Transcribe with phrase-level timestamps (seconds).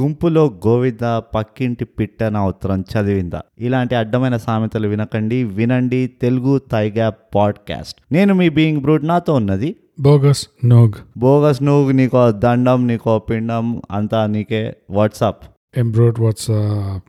[0.00, 3.42] గుంపులో గోవింద పక్కింటి పిట్టన ఉత్తరం చదివిందా.
[3.58, 5.44] ఇలాంటి అడ్డమైన సామెతలు వినకండి.
[5.44, 6.06] వినండి.
[6.06, 8.00] తెలుగు తైగా పాడ్కాస్ట్.
[8.12, 9.04] నేను మీ బీయింగ్ బ్రూట్.
[9.04, 10.92] నాతో ఉన్నది బోగస్ నోగ్.
[11.18, 14.74] బోగస్ నువ్వు నీకో దండం నీకో పిండం అంతా నీకే.
[14.90, 15.44] వాట్సాప్
[15.76, 16.50] ఎంబ్రోడ్ వాట్స్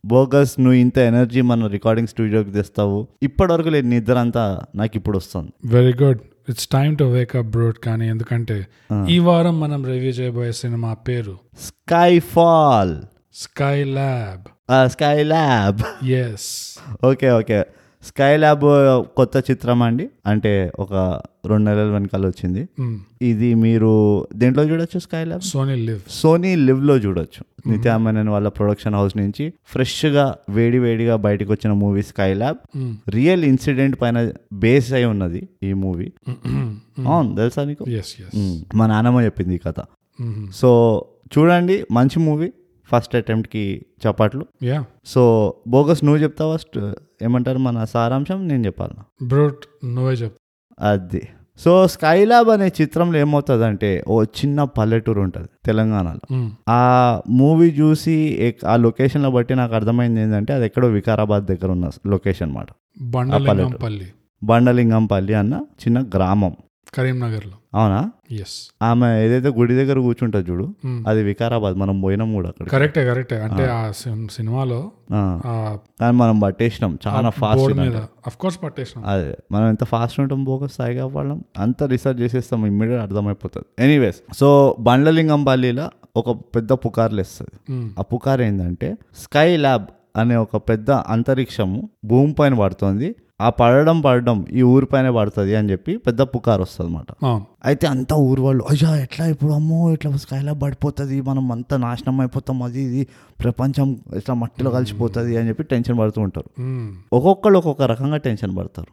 [0.06, 3.08] బోగస్ నువ్వు ఇంత ఎనర్జీ మన రికార్డింగ్ స్టూడియోకి తెస్తావు.
[3.24, 5.52] ఇప్పటివరకు లేదు నిద్ర అంతా నాకు ఇప్పుడు వస్తుంది.
[5.66, 8.58] Very good it's time to wake up broad కానీ ఎందుకంటే
[9.08, 11.36] ఈ వారం మనం రివ్యూ చేయబోయే సినిమా పేరు
[12.34, 12.96] Skyfall
[13.94, 14.46] Skylab
[15.26, 15.82] Skylab
[16.22, 16.50] yes
[17.06, 17.60] okay okay.
[18.38, 18.66] Skylab
[19.18, 20.06] కొత్త చిత్రం అండి?
[20.26, 20.94] అంటే ఒక
[21.46, 22.62] రెండు నెలల వెనకాల వచ్చింది.
[23.22, 23.92] ఇది మీరు
[24.36, 27.42] దేంట్లో చూడొచ్చు Skylab Sony LIV Sony లివ్లో చూడొచ్చు.
[27.72, 32.60] నిత్యామేనన్ వాళ్ళ ప్రొడక్షన్ హౌస్ నుంచి ఫ్రెష్గా వేడి వేడిగా బయటకు వచ్చిన movie Skylab
[33.10, 34.18] real incident పైన
[34.54, 36.08] బేస్ అయి ఉన్నది ఈ మూవీ
[37.08, 37.86] అవును తెలుసా నీకు.
[38.76, 39.80] మా నాన్నమ్మ చెప్పింది ఈ కథ.
[40.54, 40.70] సో
[41.34, 42.48] చూడండి మంచి మూవీ
[42.88, 46.92] ఫస్ట్ అటెంప్ట్కి చపాట్లు యా సో బోగస్ నువ్వు చెప్తావా?
[47.22, 48.48] ఏమంటారు మన సారాంశం?
[48.48, 50.38] నేను చెప్పాలి బ్రోడ్ నువ్వే చెప్పు
[50.80, 51.22] అది.
[51.60, 56.38] సో స్కైలాబ్ అనే చిత్రంలో ఏమవుతుందంటే ఓ చిన్న పల్లెటూరు ఉంటుంది తెలంగాణలో.
[56.38, 56.50] Mm.
[56.70, 62.48] ఆ మూవీ చూసి ఆ లొకేషన్లో బట్టి నాకు అర్థమైంది ఏంటంటే అది ఎక్కడో వికారాబాద్ దగ్గర ఉన్న లొకేషన్
[62.48, 62.68] అన్నమాట
[63.02, 64.08] బండలింగంపల్లి
[64.44, 66.56] బండలింగంపల్లి అన్న చిన్న గ్రామం.
[66.94, 67.80] కరీంనగర్లో.
[67.80, 68.12] అవునా?
[68.82, 70.66] ఆమె ఏదైతే గుడి దగ్గర కూర్చుంటుంది చూడు
[71.08, 73.92] అది వికారాబాద్ మనం పోయినాం కూడా అక్కడ కరెక్టే కరెక్టే అంటే ఆ.
[73.92, 74.80] సిన్- సినిమాలో
[76.02, 77.80] కానీ మనం పట్టేసినాం చాలా ఫాస్ట్
[78.28, 79.06] అఫ్ కోర్స్ పట్టేసినాం.
[79.08, 83.66] అదే మనం ఎంత ఫాస్ట్ ఉంటాం పోక స్థాయిగా వాళ్ళం అంత రీసెర్చ్ చేసేస్తాం ఇమ్మీడియట్ అర్థమైపోతుంది.
[83.80, 87.90] ఎనీవేస్ సో బండ్లలింగంపల్లిలో ఒక పెద్ద పుకార్లు ఇస్తుంది Mm.
[88.00, 93.16] ఆ పుకార్ ఏంటంటే స్కై ల్యాబ్ అనే ఒక పెద్ద అంతరిక్షము భూమి పైన పడుతుంది.
[93.46, 97.10] ఆ పడడం పడడం ఈ ఊరి పైన పడుతుంది అని చెప్పి పెద్ద పుకార్ వస్తుంది అనమాట
[97.66, 102.58] అయితే అంతా ఊరు వాళ్ళు అయ్యా ఎట్లా ఇప్పుడు అమ్మో ఇట్లా స్కైలా పడిపోతుంది మనం అంతా నాశనం అయిపోతాం
[102.68, 103.02] అది ఇది
[103.44, 103.88] ప్రపంచం
[104.22, 106.50] ఇట్లా మట్టిలో కలిసిపోతుంది అని చెప్పి టెన్షన్ పడుతూ ఉంటారు.
[107.18, 108.90] ఒక్కొక్కళ్ళు ఒక్కొక్క రకంగా టెన్షన్ పడతారు.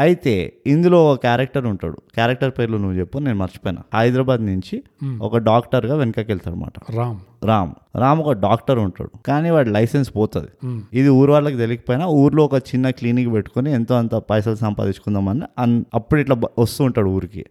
[0.00, 0.34] అయితే
[0.66, 1.98] ఇందులో ఒక క్యారెక్టర్ ఉంటాడు.
[2.14, 3.82] క్యారెక్టర్ పేర్లు నువ్వు చెప్పు నేను మర్చిపోయినా.
[3.94, 4.76] హైదరాబాద్ నుంచి.
[5.22, 7.18] ఒక డాక్టర్గా వెనకకి వెళ్తాడు అనమాట రామ్.
[7.44, 7.72] రామ్.
[7.96, 9.10] రామ్ ఒక డాక్టర్ ఉంటాడు.
[9.26, 10.52] కానీ వాడి లైసెన్స్ పోతుంది.
[10.98, 16.36] ఇది ఊరు వాళ్ళకి తెలియకపోయినా ఊర్లో ఒక చిన్న క్లినిక్ పెట్టుకొని ఎంతో అంత పైసలు సంపాదించుకుందామని అప్పుడు ఇట్లా
[16.58, 17.44] వస్తూ ఉంటాడు ఊరికి.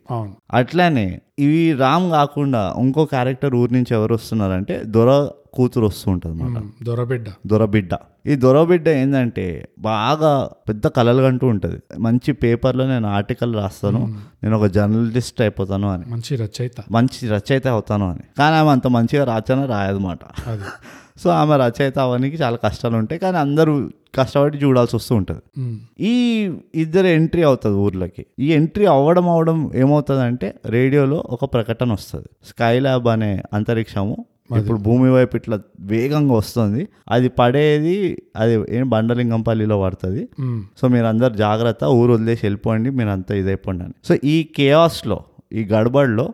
[0.54, 1.08] అట్లానే
[1.40, 5.12] ఇవి రామ్ కాకుండా ఇంకో క్యారెక్టర్ ఊరి నుంచి ఎవరు వస్తున్నారంటే దొర
[5.54, 6.64] కూతురు వస్తూ ఉంటుంది అనమాట.
[6.84, 7.28] దొరబిడ్డ.
[7.48, 7.90] దొరబిడ్డ.
[8.28, 11.76] ఈ దొరబిడ్డ ఏంటంటే బాగా పెద్ద కలలు కంటూ ఉంటుంది.
[12.00, 14.18] మంచి పేపర్లో నేను ఆర్టికల్ రాస్తాను.
[14.44, 16.04] నేను ఒక జర్నలిస్ట్ అయిపోతాను అని.
[16.08, 16.76] మంచి రచయిత.
[16.92, 18.20] మంచి రచయిత అవుతాను అని.
[18.38, 20.20] కానీ ఆమె అంత మంచిగా రాచన రాయదన్నమాట.
[21.18, 23.20] సో ఆమె రచయిత అవడానికి చాలా కష్టాలు ఉంటాయి.
[23.20, 25.42] కానీ అందరూ కష్టపడి చూడాల్సి వస్తూ ఉంటుంది.
[26.00, 26.44] ఈ
[26.76, 28.26] ఇద్దరు ఎంట్రీ అవుతుంది ఊర్లోకి.
[28.40, 32.26] ఈ ఎంట్రీ అవ్వడం అవ్వడం ఏమవుతుందంటే రేడియోలో ఒక ప్రకటన వస్తుంది.
[32.46, 34.26] స్కై ల్యాబ్ అనే అంతరిక్షము
[34.58, 36.88] ఇప్పుడు భూమి వైపు ఇట్లా వేగంగా వస్తుంది.
[37.10, 40.30] అది పడేది అది ఏం బండలింగంపల్లిలో పడుతుంది.
[40.78, 43.94] సో మీరు అందరు జాగ్రత్త ఊరు వదిలేసి వెళ్ళిపోండి మీరు అంతా ఇదైపోండి అని.
[44.06, 45.24] సో ఈ కేయాస్లో
[45.54, 46.34] ఈ గడబడిలో.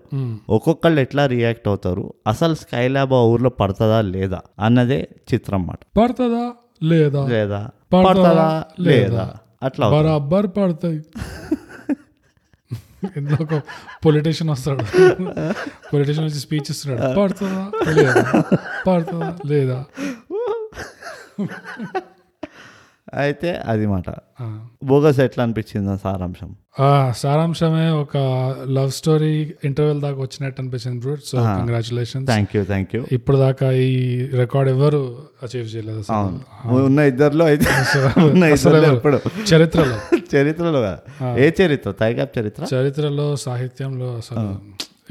[0.49, 2.13] ఒక్కొక్కళ్ళు ఎట్లా రియాక్ట్ అవుతారు?
[2.27, 5.79] అసలు స్కై ల్యాబ్ ఆ ఊర్లో పడుతుందా లేదా అన్నదే చిత్రం అన్నమాట.
[5.97, 6.51] పడుతుందా
[6.83, 7.27] లేదా?
[7.27, 7.69] లేదా?
[7.93, 9.33] పడుతుందా పడుతుందా లేదా?
[9.63, 9.89] అట్లా.
[9.89, 11.01] బరాబర్ పడతాయి.
[13.17, 13.61] ఇందులో ఒక
[14.05, 14.83] పొలిటీషియన్ వస్తాడు.
[15.93, 17.19] పొలిటీషియన్ వచ్చి స్పీచ్ ఇస్తున్నాడు.
[17.19, 18.43] పడుతుందా లేదా?
[18.87, 19.85] పడుతుందా లేదా?
[23.13, 24.09] అయితే అది మాట.
[24.83, 26.55] బోగస్ ఎట్లా అనిపించింది సారాంశం?
[27.15, 28.17] సారాంశమే ఒక
[28.67, 33.71] లవ్ స్టోరీ ఇంటర్వెల్ దాకా వచ్చినట్టు అనిపించింది brute so congratulation thank you thank you ఇప్పుడు దాకా
[33.71, 33.91] ఈ
[34.35, 35.01] రికార్డ్ ఎవరు
[35.43, 36.03] అచీవ్ చేయలేదు
[36.85, 37.69] ఉన్న ఇద్దరిలో అయితే
[38.21, 38.93] ఉన్న ఇద్దరిలో?
[38.93, 39.19] ఎప్పుడు?
[39.55, 39.97] చరిత్రలో.
[40.35, 40.81] చరిత్రలో
[41.37, 41.91] ఏ చరిత్ర?
[41.91, 42.75] తైగాప్ చరిత్ర?
[42.75, 44.45] చరిత్రలో సాహిత్యంలో అసలు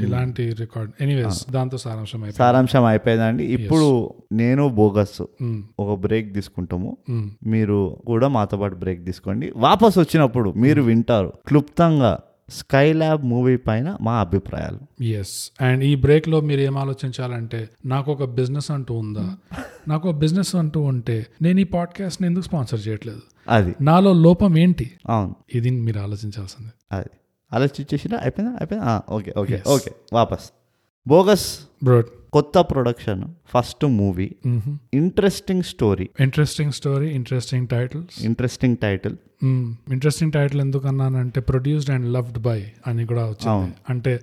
[0.01, 2.37] ఇలాంటి రికార్డ్ ఎనీవేస్ దాంతో సారాంశం అయిపోయింది.
[2.37, 3.45] సారాంశం అయిపోయిందండి.
[3.45, 6.97] ఇప్పుడు నేను బోగస్ Mm, ఒక బ్రేక్ తీసుకుంటాము.
[7.11, 7.29] Mm.
[7.47, 9.53] మీరు కూడా మాతో పాటు బ్రేక్ తీసుకోండి.
[9.57, 12.19] వాపస్ వచ్చినప్పుడు మీరు వింటారు క్లుప్తంగా
[12.49, 15.05] స్కై ల్యాబ్ మూవీ పైన మా అభిప్రాయాలు.
[15.05, 19.37] ఎస్ అండ్ ఈ బ్రేక్లో మీరు ఏం ఆలోచించాలంటే నాకు ఒక బిజినెస్ అంటూ ఉందా?
[19.89, 23.21] నాకు ఒక బిజినెస్ అంటూ ఉంటే నేను ఈ పాడ్కాస్ట్ ఎందుకు స్పాన్సర్ చేయట్లేదు?
[23.49, 23.75] అది.
[23.81, 24.91] నాలో లోపం ఏంటి?
[25.09, 25.35] అవును.
[25.55, 26.71] ఇది మీరు ఆలోచించాల్సింది.
[26.93, 27.09] అది.
[27.55, 28.55] ఆలోచించేసిన అయిపోయిందా?
[28.55, 28.89] అయిపోయిందా?
[28.89, 30.51] ఆ, ఓకే ఓకే ఓకే వాపస్.
[31.09, 31.59] బోగస్.
[31.85, 32.07] బ్రోడ్.
[32.33, 34.35] కొత్త production first movie.
[34.95, 36.09] Interesting story.
[36.21, 38.25] Interesting story interesting titles.
[38.25, 39.17] Interesting title.
[39.93, 43.75] Interesting title ఎందుకు అన్నానంటే ప్రొడ్యూస్డ్ అండ్ లవ్డ్ బై అని కూడా వచ్చింది.
[43.91, 44.21] అంటే.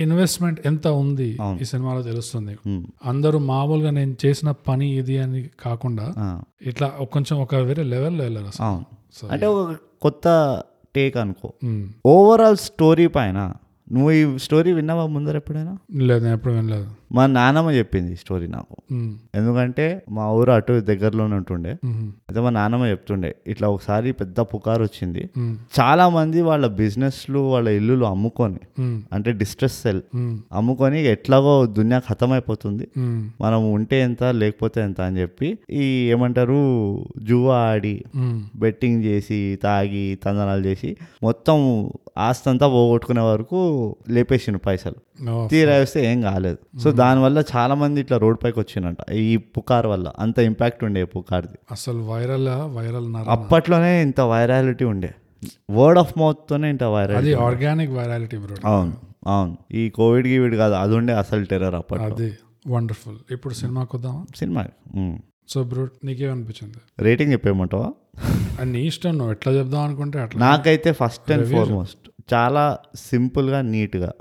[0.00, 2.58] ఇన్వెస్ట్మెంట్ ఎంత ఉంది ఈ సినిమాలో తెలుస్తుంది.
[3.04, 6.14] అందరూ మామూలుగా నేను చేసిన పని ఇది అని కాకుండా
[6.62, 8.64] ఇట్లా కొంచెం ఒక వేరే లెవెల్లో వెళ్ళారు
[9.26, 10.28] అంటే ఒక కొత్త
[10.96, 11.52] టేక్ అనుకో.
[12.06, 13.52] ఓవరాల్ స్టోరీ పైన
[13.92, 15.78] నువ్వు ఈ స్టోరీ విన్నావా ముందర ఎప్పుడైనా?
[15.92, 16.86] లేదు ఎప్పుడు వినలేదు.
[17.14, 18.74] మా నాన్నమ్మ చెప్పింది ఈ స్టోరీ నాకు.
[19.34, 21.72] ఎందుకంటే మా ఊరు అటు దగ్గరలోనే ఉంటుండే.
[22.26, 25.22] అయితే మా నాన్నమ్మ చెప్తుండే ఇట్లా ఒకసారి పెద్ద పుకారు వచ్చింది.
[25.78, 29.02] చాలా మంది వాళ్ళ బిజినెస్లు వాళ్ళ ఇల్లులు అమ్ముకొని మ్మ్.
[29.12, 30.38] అంటే డిస్ట్రెస్ సెల్ మ్మ్.
[30.52, 32.86] అమ్ముకొని ఎట్లాగో దునియా ఖతం అయిపోతుంది.
[33.40, 36.60] మనం ఉంటే ఎంత లేకపోతే ఎంత అని చెప్పి ఈ ఏమంటారు
[37.22, 37.94] జువా ఆడి.
[38.56, 40.90] బెట్టింగ్ చేసి తాగి తందనాలు చేసి
[41.22, 41.58] మొత్తం
[42.18, 43.60] ఆస్తంతా పోగొట్టుకునే వరకు
[44.08, 44.98] లేపేసిండు పైసలు.
[45.50, 46.78] తీరా వేస్తే ఏం కాలేదు.
[46.78, 49.10] సో దానివల్ల చాలా మంది ఇట్లా రోడ్ పైకి వచ్చిందంట.
[49.12, 51.58] ఈ పుకార్ వల్ల అంత ఇంపాక్ట్ ఉండే పుకార్ది.
[51.70, 55.14] అసలు వైరల్ వైరల్ అప్పట్లోనే ఇంత వైరాలిటీ ఉండే.
[55.70, 58.56] వర్డ్ ఆఫ్ మౌత్ తోనే ఇంత వైరల్ అది ఆర్గానిక్ వైరాలిటీ బ్రో.
[58.70, 58.94] అవును
[59.26, 59.56] అవును.
[59.72, 62.14] ఈ కోవిడ్ గీవిడ్ కాదు అది ఉండే అసలు టెర్రర్ అప్పట్లో.
[62.14, 62.30] అది
[62.68, 63.18] వండర్ఫుల్.
[63.30, 64.66] ఇప్పుడు సినిమాకి వద్దామా సినిమా
[65.48, 66.78] సో బ్రో నీకేమనిపించింది?
[67.00, 67.88] రేటింగ్ చెప్పేయమంటావా?
[68.60, 70.38] అది నీ ఇష్టం నువ్వు ఎట్లా చెప్దాం అనుకుంటే అట్లా.
[70.48, 74.12] నాకైతే ఫస్ట్ అండ్ ఫార్మోస్ట్ చాలా సింపుల్గా నీట్గా.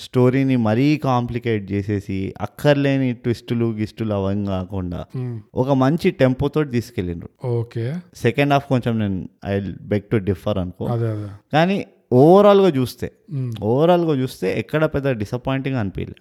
[0.00, 5.04] స్టోరీని మరీ కాంప్లికేట్ చేసేసి అక్కర్లేని ట్విస్టులు గిస్టులు అవన్నీ కాకుండా.
[5.54, 7.46] ఒక మంచి టెంపోతో తీసుకెళ్ళిండ్రు.
[7.46, 7.94] ఓకే.
[8.14, 10.86] సెకండ్ హాఫ్ కొంచెం నేను ఐ బెక్ టు డిఫర్ అనుకో.
[11.52, 13.12] కానీ ఓవరాల్గా చూస్తే.
[13.62, 16.14] ఓవరాల్గా చూస్తే ఎక్కడ పెద్ద డిసప్పాయింటింగ్ అనిపించలే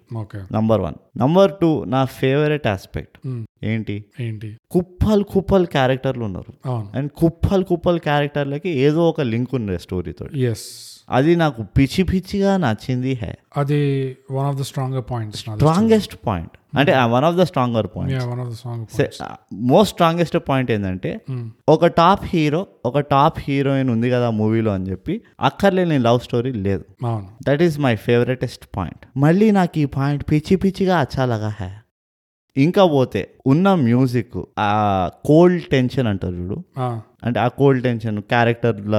[0.52, 3.28] నంబర్ వన్ నంబర్ టూ నా ఫేవరెట్ ఆస్పెక్ట్.
[3.64, 4.06] ఏంటి?
[4.20, 4.58] ఏంటి?
[4.72, 6.70] కుప్పలు కుప్పలు క్యారెక్టర్లు ఉన్నారు.
[6.70, 13.14] అండ్ కుప్పలు కుప్పలు క్యారెక్టర్లకి ఏదో ఒక లింక్ ఉంది స్టోరీతో ఎస్ అది నాకు పిచ్చి పిచ్చిగా నచ్చింది
[13.14, 13.32] హే.
[13.58, 13.80] అది
[14.32, 18.14] one of the stronger points strongest point అంటే one of the stronger point
[19.68, 21.12] most strongest point ఏంటంటే
[21.70, 26.84] ఒక టాప్ హీరో ఒక టాప్ హీరోయిన్ ఉంది కదా మూవీలో అని చెప్పి అక్కర్లేని లవ్ స్టోరీ లేదు.
[27.48, 31.72] That is my favouritest point మళ్ళీ నాకు ఈ పాయింట్ పిచ్చి పిచ్చిగా అచ్చాలగా హే.
[32.56, 34.72] ఇంకా పోతే ఉన్న మ్యూజిక్ ఆ
[35.26, 36.58] కోల్డ్ టెన్షన్ అంటారు చూడు.
[37.24, 38.98] అంటే ఆ కోల్డ్ టెన్షన్ క్యారెక్టర్ల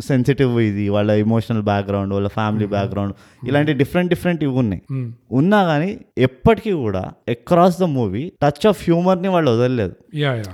[0.00, 3.14] సెన్సిటివ్ ఇది వాళ్ళ ఇమోషనల్ బ్యాక్గ్రౌండ్ వాళ్ళ ఫ్యామిలీ బ్యాక్గ్రౌండ్
[3.48, 4.82] ఇలాంటి డిఫరెంట్ డిఫరెంట్ ఇవి ఉన్నాయి.
[4.90, 5.12] మ్మ్.
[5.32, 9.92] ఉన్నా కానీ ఎప్పటికీ కూడా across the movie touch of హ్యూమర్ని వాళ్ళు వదలలేదు.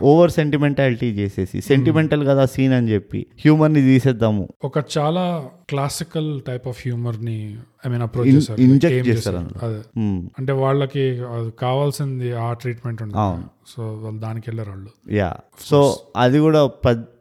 [0.02, 4.48] ఓవర్ సెంటిమెంటాలిటీ చేసేసి సెంటిమెంటల్ కదా సీన్ అని చెప్పి హ్యూమర్ని తీసేద్దాము.
[4.64, 7.56] ఒక చాలా క్లాసికల్ టైప్ ఆఫ్ హ్యూమర్ని
[7.87, 8.58] ఐ మీన్ అప్రోచ్ In- చేశారు.
[8.58, 9.37] inject Like, ఏం చేశారు.
[9.37, 9.66] చేశారు?
[9.66, 9.78] అదే.
[9.78, 10.26] Hmm.
[10.38, 11.22] అంటే వాళ్ళకి
[11.60, 15.14] కావాల్సింది ఆ ట్రీట్మెంట్ ఉంటుంది సో వాళ్ళు దానికి వెళ్ళారు వాళ్ళు.
[15.14, 16.70] యా సో అది కూడా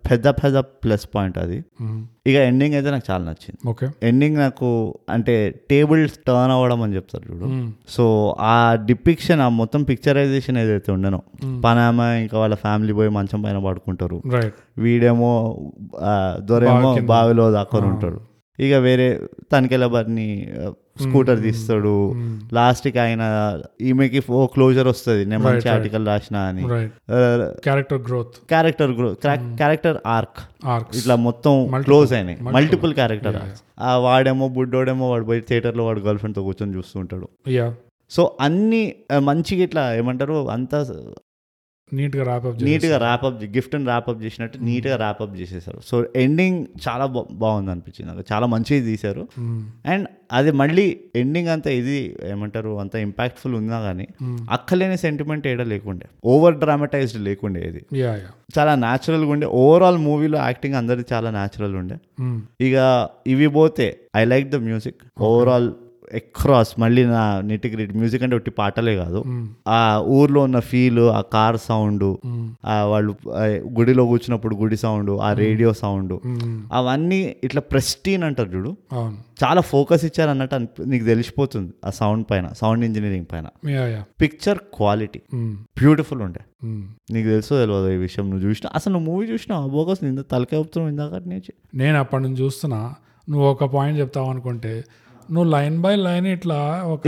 [0.09, 1.57] పెద్ద పెద్ద ప్లస్ పాయింట్ అది.
[2.27, 3.69] ఇక ఎండింగ్ అయితే నాకు చాలా నచ్చింది.
[3.69, 3.87] ఓకే.
[4.03, 4.67] ఎండింగ్ నాకు
[5.09, 5.35] అంటే
[5.69, 7.47] టేబుల్స్ టర్న్ అవ్వడం అని చెప్తారు చూడు.
[7.87, 11.21] సో ఆ డిపిక్షన్ ఆ మొత్తం పిక్చరైజేషన్ ఏదైతే ఉండనో
[11.63, 14.21] పనామ ఇంకా వాళ్ళ ఫ్యామిలీ పోయి మంచం పైన పడుకుంటారు.
[14.77, 15.31] వీడేమో
[16.37, 18.21] దొరేమో బావిలో దాక్కొని ఉంటాడు.
[18.59, 19.07] ఇక వేరే
[19.51, 20.27] తనికెళ్ళ బర్ని
[21.03, 21.93] స్కూటర్ తీస్తాడు.
[22.53, 23.23] లాస్ట్కి ఆయన
[23.89, 26.63] ఈమెకి ఓ క్లోజర్ వస్తుంది నేను మంచి ఆర్టికల్ రాసిన అని.
[27.67, 29.09] Character growth character grow
[29.61, 30.41] character arc
[30.99, 31.53] ఇట్లా మొత్తం
[31.87, 32.37] క్లోజ్ అయినాయి.
[32.57, 33.39] మల్టిపుల్ క్యారెక్టర్
[33.79, 37.67] ఆ వాడేమో బుడ్డోడేమో వాడు పోయి థియేటర్లో వాడు గర్ల్ ఫ్రెండ్తో కూర్చొని చూస్తూ ఉంటాడు యా
[38.11, 38.81] సో అన్ని
[39.19, 40.79] మంచిగా ఇట్లా ఏమంటారు అంతా
[41.93, 45.79] నీట్గా ర్యాప్ నీట్గా ర్యాప్అప్ గిఫ్ట్ని ర్యాప్అప్ చేసినట్టు నీట్గా ర్యాప్అప్ చేసేసారు.
[45.85, 48.25] సో ఎండింగ్ చాలా బాగుంది అనిపించింది నాకు.
[48.33, 49.27] చాలా మంచిగా తీశారు.
[49.85, 54.07] అండ్ అది మళ్ళీ ఎండింగ్ అంతా ఇది ఏమంటారు అంత ఇంపాక్ట్ఫుల్ ఉన్నా కానీ
[54.51, 56.05] అక్కలేని సెంటిమెంట్ ఏడా లేకుండే.
[56.25, 57.85] ఓవర్ డ్రామటైజ్డ్ లేకుండే ఇది.
[58.59, 61.95] చాలా న్యాచురల్గా ఉండే ఓవరాల్ మూవీలో యాక్టింగ్ అందరిది చాలా న్యాచురల్ ఉండే.
[62.61, 65.73] ఇక ఇవి పోతే I like the music overall
[66.13, 69.23] across మళ్ళీ నా నిటికి మ్యూజిక్ అంటే ఒట్టి పాటలే కాదు.
[69.67, 72.17] ఆ ఊర్లో ఉన్న ఫీల్ ఆ కార్ సౌండ్
[72.65, 73.15] ఆ వాళ్ళు
[73.79, 76.13] గుడిలో కూర్చున్నప్పుడు గుడి సౌండ్ ఆ రేడియో సౌండ్
[76.73, 78.77] అవన్నీ ఇట్లా ప్రెస్టీన్ అంటారు చూడు.
[79.43, 83.47] చాలా ఫోకస్ ఇచ్చారు అన్నట్టు నీకు తెలిసిపోతుంది ఆ సౌండ్ పైన సౌండ్ ఇంజనీరింగ్ పైన.
[84.21, 86.43] పిక్చర్ క్వాలిటీ బ్యూటిఫుల్ ఉండే.
[87.11, 88.71] నీకు తెలుసో తెలియదు ఈ విషయం నువ్వు చూసినా?
[88.75, 89.69] అసలు నువ్వు మూవీ చూసినావు?
[89.69, 91.41] బోగస్ నింద తలకాయ ఊపుతున్నావు ఇందాక
[91.75, 92.93] నేను అప్పటి నుంచి చూస్తున్నా.
[93.29, 94.83] నువ్వు ఒక పాయింట్ చెప్తావు అనుకుంటే
[95.31, 97.01] నువ్వు లైన్ బై లైన్ ఇట్లా ఒక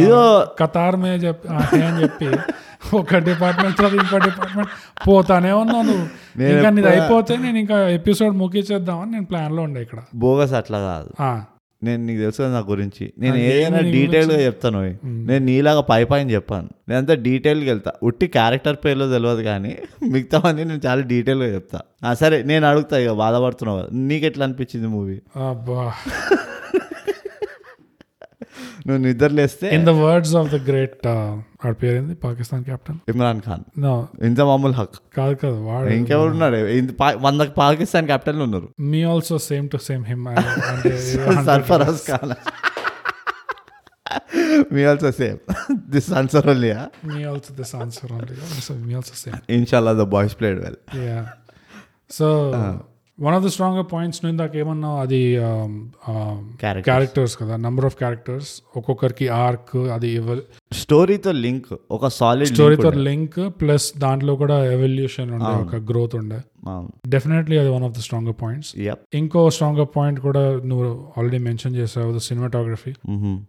[0.59, 2.29] కతార్ మే చెప్పి అని చెప్పి
[2.95, 4.71] ఒక డిపార్ట్మెంట్ ఇంకో డిపార్ట్మెంట్
[5.07, 6.07] పోతానే ఉన్నావు నువ్వు.
[6.53, 10.00] ఇంకా నీది అయిపోతే నేను ఇంకా ఎపిసోడ్ ముగించేద్దామని నేను ప్లాన్లో ఉండే ఇక్కడ.
[10.15, 11.09] బోగస్ అట్లా కాదు.
[11.83, 13.13] నేను నీకు తెలుసు నా గురించి.
[13.19, 14.79] నేను ఏదైనా డీటెయిల్గా చెప్తాను.
[15.05, 16.69] నేను నీలాగా పై పైన చెప్పాను.
[16.89, 17.91] నేను అంతా డీటెయిల్గా వెళ్తా.
[18.03, 19.77] ఉట్టి క్యారెక్టర్ పేర్లో తెలియదు కానీ
[20.09, 21.79] మిగతావన్నీ నేను చాలా డీటెయిల్గా చెప్తా.
[22.13, 23.83] సరే నేను అడుగుతా ఇక బాధపడుతున్నావు.
[23.95, 25.19] నీకు ఎట్లా అనిపించింది మూవీ
[25.50, 25.93] అబ్బా.
[28.88, 31.08] నువ్వు నిద్రలేస్తే in the words of the great
[31.63, 32.13] వాడి పేరేంది?
[32.25, 33.63] పాకిస్తాన్ కెప్టెన్ ఇమ్రాన్ ఖాన్.
[33.86, 33.94] నో
[34.29, 34.96] ఇంత మామూలు హక్.
[35.17, 36.60] కాదు కాదు వాడు ఇంకెవరు ఉన్నాడు
[37.25, 38.70] వంద పాకిస్తాన్ కెప్టెన్లు ఉన్నారు.
[38.94, 40.25] Me also same to same him
[41.51, 42.36] Sarfaraz Khan.
[44.75, 45.39] Me also same
[45.94, 46.82] this answer ఓన్లీయా
[47.13, 48.36] me also this answer only
[48.88, 51.20] me also same ఇన్షాల్లా the boys played well yeah
[52.17, 52.27] so
[53.19, 55.21] one of the strong points నువ్వు ఇందాక ఏమన్నా అది.
[56.81, 60.19] Characters కదా number of characters ఒక్కొక్కరికి arc అది
[60.74, 66.39] స్టోరీతో link ఒక సాలిడ్ స్టోరీతో లింక్ ప్లస్ దాంట్లో కూడా ఎవల్యూషన్ ఉండే ఒక గ్రోత్ ఉండే.
[67.07, 68.74] డెఫినెట్లీ అది one of the stronger points
[69.13, 72.93] ఇంకో స్ట్రాంగర్ పాయింట్ కూడా నువ్వు ఆల్రెడీ మెన్షన్ చేసావు ద సినిమాటోగ్రఫీ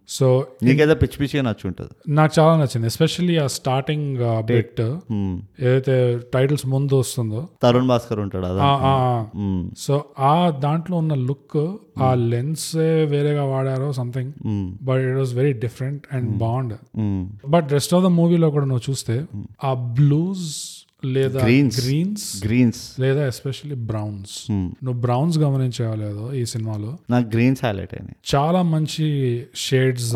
[0.08, 1.88] సో నీకేదో పిచ్చి పిచ్చిగా నచ్చుంటది.
[2.08, 5.38] నాకు చాలా నచ్చింది ఎస్పెషల్లీ ఆ స్టార్టింగ్ బిట్ Hmm.
[5.60, 7.48] ఏదైతే టైటిల్స్ ముందు వస్తుందో.
[7.62, 8.62] తరుణ్ భాస్కర్ ఉంటాడు అదా?
[8.62, 9.68] ఆ- ఆ- ఆ.
[9.78, 14.32] సో ఆ దాంట్లో ఉన్న లుక్ ఆ లెన్స్ వేరేగా వాడారో something.
[14.82, 16.75] But it was very different and bond.
[17.49, 19.27] But rest of the మూవీలో కూడా నువ్వు చూస్తే
[19.65, 20.49] ఆ బ్లూస్
[21.05, 21.85] లేదా Greens.
[21.85, 24.71] గ్రీన్స్ గ్రీన్స్ లేదా ఎస్పెషల్లీ బ్రౌన్స్ Hmm.
[24.85, 26.99] నువ్వు బ్రౌన్స్ గమనించావో లేదో ఈ సినిమాలో?
[27.11, 28.40] నాకు గ్రీన్స్ హైలైట్ అయినాయి.
[28.40, 30.12] చాలా మంచి షేడ్స్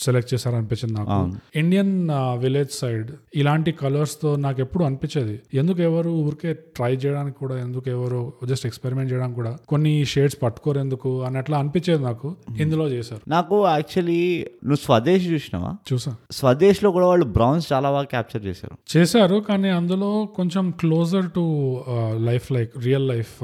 [0.00, 1.36] సెలెక్ట్ చేశారనిపించింది నాకు.
[1.58, 2.08] ఇండియన్
[2.38, 5.40] విలేజ్ సైడ్ ఇలాంటి కలర్స్తో నాకు ఎప్పుడు అనిపించేది.
[5.54, 10.80] ఎందుకు ఎవరు ఊరికే ట్రై చేయడానికి కూడా ఎందుకు ఎవరు జస్ట్ ఎక్స్పెరిమెంట్ చేయడానికి కూడా కొన్ని షేడ్స్ పట్టుకోరు
[10.80, 12.36] ఎందుకు అన్నట్లా అనిపించేది నాకు.
[12.58, 13.30] ఇందులో చేశారు.
[13.30, 15.76] నాకు యాక్చువల్లీ నువ్వు స్వదేశ్ చూసినావా?
[15.92, 16.14] చూసా.
[16.30, 18.98] స్వదేశ్లో కూడా వాళ్ళు బ్రౌన్స్ చాలా బాగా క్యాప్చర్ చేశారు.
[18.98, 21.44] చేశారు కానీ అందులో కొంచెం closer to
[22.20, 23.34] life like real life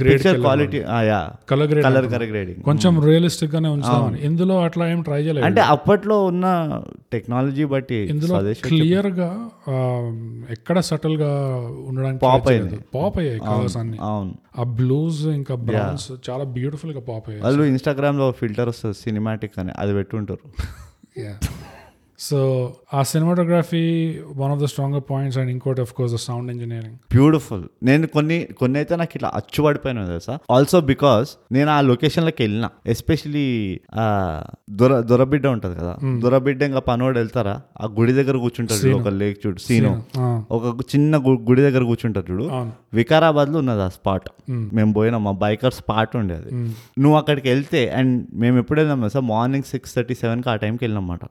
[0.00, 1.20] grade quality yeah
[1.50, 5.46] colour grade colour grading కొంచెం రియలిస్టిక్ గానే ఉంచుదామని ఇందులో అట్లా ఏం ట్రై చేయలేదు.
[5.46, 6.46] అంటే అప్పట్లో ఉన్న
[7.12, 9.30] టెక్నాలజీ బట్టి ఇందులో క్లియర్గా
[9.68, 9.76] ఆ,
[10.50, 11.32] ఎక్కడ సటిల్గా
[11.86, 12.78] ఉండడానికి Pop అయింది.
[12.94, 13.98] పాప్ అయ్యాయి కలర్స్ అన్ని.
[14.02, 14.34] అవును.
[14.58, 17.44] ఆ బ్లూస్ ఇంకా బ్రౌన్స్ చాలా బ్యూటిఫుల్గా పాప్ అయ్యాయి.
[17.44, 19.72] వాళ్ళు ఇన్స్టాగ్రామ్లో ఫిల్టర్ వస్తుంది సినిమాటిక్ అని.
[19.78, 20.44] అది పెట్టుంటారు.
[22.18, 22.38] సో
[22.94, 23.82] ఆ cinematography
[24.36, 28.38] one of the stronger points and ఇంకోటి of course the sound engineering beautiful నేను కొన్ని
[28.58, 30.34] కొన్ని అయితే నాకు ఇట్లా అచ్చుపడిపోయినా తెలుసా?
[30.50, 33.44] ఆల్సో బికాస్ నేను ఆ లొకేషన్లోకి వెళ్ళిన ఎస్పెషలీ
[34.70, 35.94] దొర దొరబిడ్డ ఉంటది కదా?
[36.18, 37.54] దొరబిడ్డ ఇంకా పనోడు వెళ్తారా?
[37.80, 39.92] ఆ గుడి దగ్గర కూర్చుంటారు ఒక లేక్ చూడు సీను.
[40.50, 41.16] ఒక చిన్న
[41.48, 42.46] గుడి దగ్గర కూర్చుంటారు చూడు.
[42.94, 44.28] వికారాబాద్లో ఉన్నది ఆ స్పాట్
[44.74, 46.50] మేము పోయినాం మా బైకర్ స్పాట్ ఉండేది
[46.98, 51.04] నువ్వు అక్కడికి వెళ్తే అండ్ మేము ఎప్పుడు వెళ్ళాం సార్ మార్నింగ్ సిక్స్ థర్టీ సెవెన్కి ఆ టైంకి వెళ్ళినాం
[51.06, 51.24] అన్నమాట.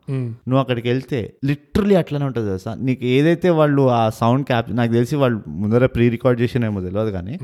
[0.48, 2.72] నువ్వు అక్కడికి వెళ్తే లిటరలీ అట్లనే ఉంటుంది తెలుసా?
[2.86, 7.36] నీకు ఏదైతే వాళ్ళు ఆ సౌండ్ క్యాప్ నాకు తెలిసి వాళ్ళు ముందర ప్రీ రికార్డ్ చేసినేమో తెలియదు కానీ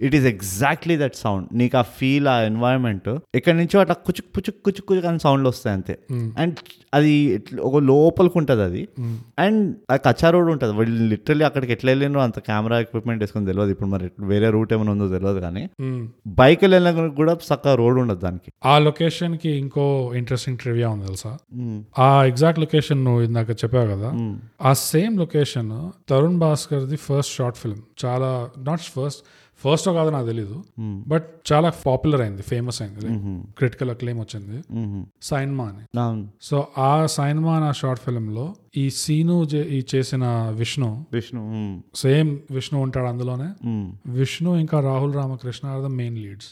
[0.00, 4.64] it is exactly that sound నీకు ఆ ఫీల్ ఆ ఎన్వైరన్మెంట్ ఎక్కడి నుంచో అట్లా కుచుక్ పుచుక్
[4.64, 5.98] కుచుక్ కుచుక్ అని సౌండ్లు వస్తాయి అంతే.
[6.38, 6.54] అండ్
[6.94, 8.88] అది ఇట్ల- ఒక లోపలికి ఉంటుంది అది.
[9.38, 10.74] అండ్ ఆ కచ్చా రోడ్ ఉంటుంది.
[10.74, 13.70] వాళ్ళు లిటరలీ అక్కడికి ఎట్లా వెళ్ళినో అంత కెమెరా ఎక్విప్మెంట్ వేసుకొని తెలియదు.
[13.70, 15.68] ఇప్పుడు మరి వేరే రూట్ ఏమైనా ఉందో తెలియదు కానీ
[16.26, 18.52] బైక్ వెళ్ళినా కూడా చక్కగా రోడ్ ఉండదు దానికి.
[18.64, 21.38] ఆ లొకేషన్కి ఇంకో ఇంట్రెస్టింగ్ ట్రివియా ఉంది తెలుసా?
[21.98, 24.38] ఆ ఎగ్జాక్ట్ లొకేషన్ నువ్వు ఇందాక చెప్పావు కదా?
[24.62, 29.22] ఆ same location Tarun Bhaskar the first short film చాలా నాట్ ఫస్ట్
[29.60, 30.64] ఫస్ట్ కాదు నాకు తెలీదు.
[31.06, 33.06] బట్ చాలా పాపులర్ అయింది ఫేమస్ అయింది.
[33.58, 34.62] క్రిటికల్ అక్లేమ్ వచ్చింది.
[35.22, 36.26] సైన్మా అని.
[36.42, 41.42] సో ఆ సైన్మా అనే షార్ట్ ఫిల్మ్లో ఈ సీను ఈ చేసిన విష్ణు విష్ణు.
[41.94, 43.48] సేమ్ విష్ణు ఉంటాడు అందులోనే.
[44.12, 46.48] విష్ణు ఇంకా Rahul Ramakrishna are the main leads.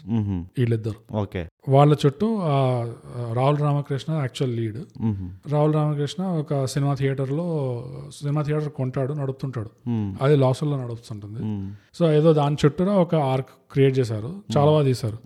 [0.58, 1.16] వీళ్ళిద్దరు.
[1.16, 2.92] ఓకే వాళ్ళ చుట్టూ ఆ
[3.32, 4.78] రాహుల్ రామకృష్ణ యాక్చువల్ లీడ్.
[5.52, 7.46] రాహుల్ రామకృష్ణ ఒక సినిమా థియేటర్లో
[8.18, 9.70] సినిమా థియేటర్ కొంటాడు నడుపుతుంటాడు.
[10.22, 11.72] అది లాసుల్లో నడుపుతుంటుంది.
[11.94, 14.30] సో ఏదో దాని చుట్టూరా ఒక ఆర్క్ క్రియేట్ చేశారు.
[14.54, 15.18] చాలా బాగా తీశారు.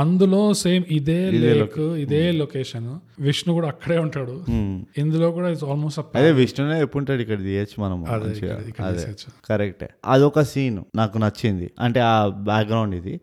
[0.00, 2.88] అందులో సేమ్ ఇదే లేక్ ఇదే లొకేషన్.
[3.26, 4.34] విష్ణు కూడా అక్కడే ఉంటాడు.
[5.02, 7.98] ఇందులో కూడా ఇట్స్ ఆల్మోస్ట్ అదే విష్ణునే ఎప్పుంటాడు ఇక్కడ తీయచ్చు మనం
[9.48, 11.68] కరెక్టే అదొక సీన్ నాకు నచ్చింది.
[11.86, 12.14] అంటే ఆ
[12.50, 13.14] బ్యాక్గ్రౌండ్ ఇది.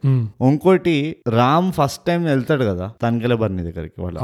[0.49, 0.95] ఇంకోటి
[1.39, 4.17] రామ్ ఫస్ట్ టైం వెళ్తాడు కదా తనకెళ్ళ బర్ని దగ్గరికి వాళ్ళ.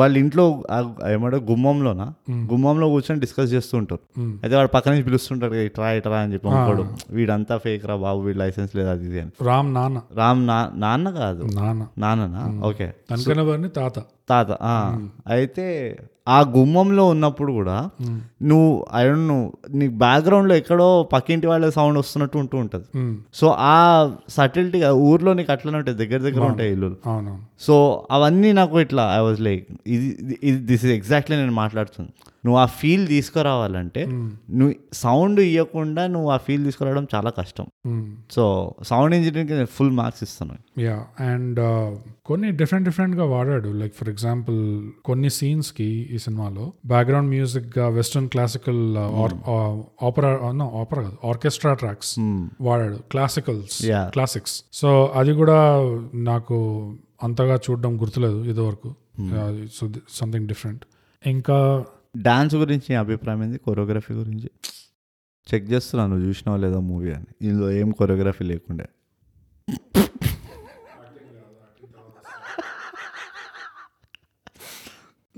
[0.00, 0.78] వాళ్ళ ఇంట్లో ఆ
[1.14, 2.08] ఏమంటారు గుమ్మంలోనా?
[2.52, 4.02] గుమ్మంలో కూర్చొని డిస్కస్ చేస్తుంటారు.
[4.42, 8.72] అయితే వాడు పక్క నుంచి పిలుస్తుంటాడు ఇట్రా ఇట్రా అని చెప్పి వీడంతా ఫేక్ రా బాబు వీడు లైసెన్స్
[8.76, 9.32] లేదు అది ఇది అని.
[9.50, 10.00] రామ్ నాన్న.
[10.14, 11.42] రామ్ నా నాన్న కాదు.
[11.54, 11.86] నాన్న.
[11.98, 12.42] నాన్ననా?
[12.66, 12.86] ఓకే.
[13.10, 14.50] తనకన్నా వారిని తాత తాత.
[15.26, 15.66] అయితే
[16.28, 17.90] ఆ గుమ్మంలో ఉన్నప్పుడు కూడా
[18.42, 19.36] నువ్వు ఐ డోంట్ నో
[19.98, 22.86] బ్యాక్గ్రౌండ్లో ఎక్కడో పక్కింటి వాళ్ళ సౌండ్ వస్తున్నట్టు ఉంటూ ఉంటుంది.
[23.34, 23.76] సో ఆ
[24.28, 26.90] సటిల్టీ ఊర్లో నీకు అట్లనే ఉంటాయి దగ్గర దగ్గర ఉంటాయి ఇల్లు
[27.60, 32.12] సో అవన్నీ నాకు ఇట్లా ఐ వాజ్ లైక్ ఇది ఇది దిస్ ఇస్ ఎగ్జాక్ట్లీ నేను మాట్లాడుతుంది
[32.46, 34.06] నువ్వు ఆ ఫీల్ తీసుకురావాలంటే
[34.50, 37.66] నువ్వు సౌండ్ ఇవ్వకుండా నువ్వు ఆ ఫీల్ తీసుకురావడం చాలా కష్టం.
[37.86, 38.16] మ్మ్.
[38.30, 41.60] So sound engineering full marks ఇస్తాను యా అండ్
[42.26, 43.68] కొన్ని డిఫరెంట్ డిఫరెంట్గా వాడాడు.
[43.68, 48.96] లైక్ ఫర్ ఎగ్జాంపుల్ కొన్ని సీన్స్కి ఈ సినిమాలో బ్యాక్గ్రౌండ్ మ్యూజిక్గా వెస్టర్న్ క్లాసికల్
[50.04, 50.30] ఆపరా
[50.80, 52.14] ఆపరా కాదు ఆర్కెస్ట్రా ట్రాక్స్
[52.60, 52.96] వాడాడు.
[53.10, 53.82] క్లాసికల్స్.
[53.86, 55.58] క్లాసిక్స్ సో అది కూడా
[56.14, 56.58] నాకు
[57.22, 58.94] అంతగా చూడడం గుర్తులేదు ఇదివరకు.
[59.72, 60.84] సో సంథింగ్ డిఫరెంట్
[61.26, 61.84] ఇంకా
[62.16, 63.58] డాన్స్ గురించి నీ అభిప్రాయం ఏంది?
[63.58, 64.50] కొరియోగ్రఫీ గురించి?
[65.54, 67.48] చెక్ చేస్తున్నాను నువ్వు చూసినావు లేదా మూవీ అని.
[67.48, 68.86] ఇందులో ఏం కొరియోగ్రఫీ లేకుండే?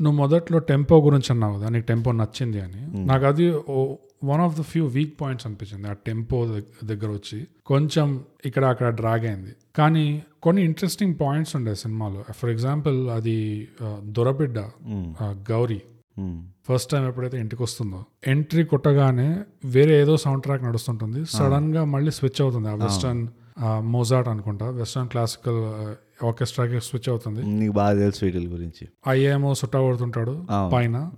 [0.02, 3.06] నువ్వు మొదట్లో టెంపో గురించి అన్నావు కదా నీకు టెంపో నచ్చింది అని.
[3.06, 5.88] నాకు అది ఓ- one of the few weak points అనిపించింది.
[5.88, 6.38] ఆ టెంపో
[6.84, 8.08] దగ్గర వచ్చి కొంచెం
[8.44, 9.52] ఇక్కడ అక్కడ డ్రాగ్ అయింది.
[9.76, 10.04] కానీ
[10.42, 12.24] కొన్ని ఇంట్రెస్టింగ్ పాయింట్స్ ఉండే సినిమాలో.
[12.32, 13.36] ఫర్ ఎగ్జాంపుల్ అది
[14.10, 14.58] దొరబిడ్డ
[15.20, 15.80] ఆ, గౌరీ.
[16.68, 19.28] ఫస్ట్ టైం ఎప్పుడైతే ఇంటికి వస్తుందో ఎంట్రీ కొట్టగానే
[19.64, 22.68] వేరే ఏదో సౌండ్ ట్రాక్ నడుస్తుంటుంది సడన్గా మళ్ళీ స్విచ్ అవుతుంది.
[22.68, 23.22] ఆ వెస్టర్న్
[23.80, 24.66] మోజాట్ అనుకుంటా.
[24.70, 25.94] వెస్టర్న్ క్లాసికల్
[26.26, 27.42] ఆర్కెస్ట్రాకి స్విచ్ అవుతుంది.
[27.46, 28.88] నీకు బాగా తెలుసు వీటిల గురించి.
[29.06, 30.46] అయ్యేమో సుట్ట కొడుతుంటాడు.
[30.72, 31.10] పైన.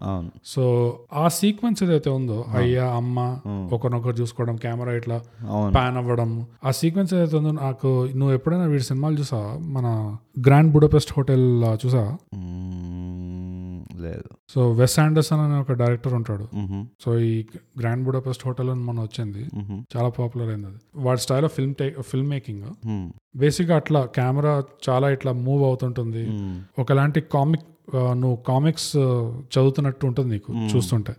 [0.44, 3.38] సో ఆ సీక్వెన్స్ ఏదైతే ఉందో అయ్యా అమ్మ
[3.73, 5.20] ఒకరినొకరు చూసుకోవడం కెమెరా ఇట్లా
[5.70, 6.47] పాన్ అవ్వడం.
[6.64, 10.16] ఆ సీక్వెన్స్ ఏదైతే ఉందో నాకు నువ్వు ఎప్పుడైనా వీడి సినిమాలు చూసా మన
[10.47, 12.16] గ్రాండ్ బుడపెస్ట్ హోటల్ చూసా.
[14.00, 16.47] లేదు సో వెస్ ఆండర్సన్ అనే ఒక డైరెక్టర్ ఉంటాడు.
[17.04, 17.33] సో ఈ
[17.80, 19.42] గ్రాండ్ బుడపెస్ట్ హోటల్ అని మొన్న వచ్చింది.
[19.95, 21.75] చాలా పాపులర్ అయింది అది వాడి style of film
[22.11, 22.64] film making.
[23.37, 24.54] బేసిక్గా అట్లా కెమెరా
[24.88, 26.25] చాలా ఇట్లా మూవ్ అవుతుంటుంది.
[26.78, 27.66] ఒకలాంటి కామిక్
[28.21, 28.90] నువ్వు కామిక్స్
[29.52, 31.12] చదువుతున్నట్టు ఉంటుంది నీకు చూస్తుంటే.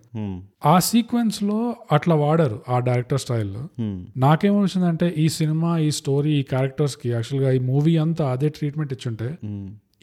[0.66, 1.58] ఆ సీక్వెన్స్లో
[1.92, 3.98] అట్లా వాడారు ఆ డైరెక్టర్ స్టైల్లో మ్మ్.
[4.18, 9.30] నాకేమనిపించిందంటే ఈ సినిమా ఈ స్టోరీ ఈ క్యారెక్టర్స్కి యాక్చువల్గా ఈ మూవీ అంతా అదే ట్రీట్మెంట్ ఇచ్చుంటే.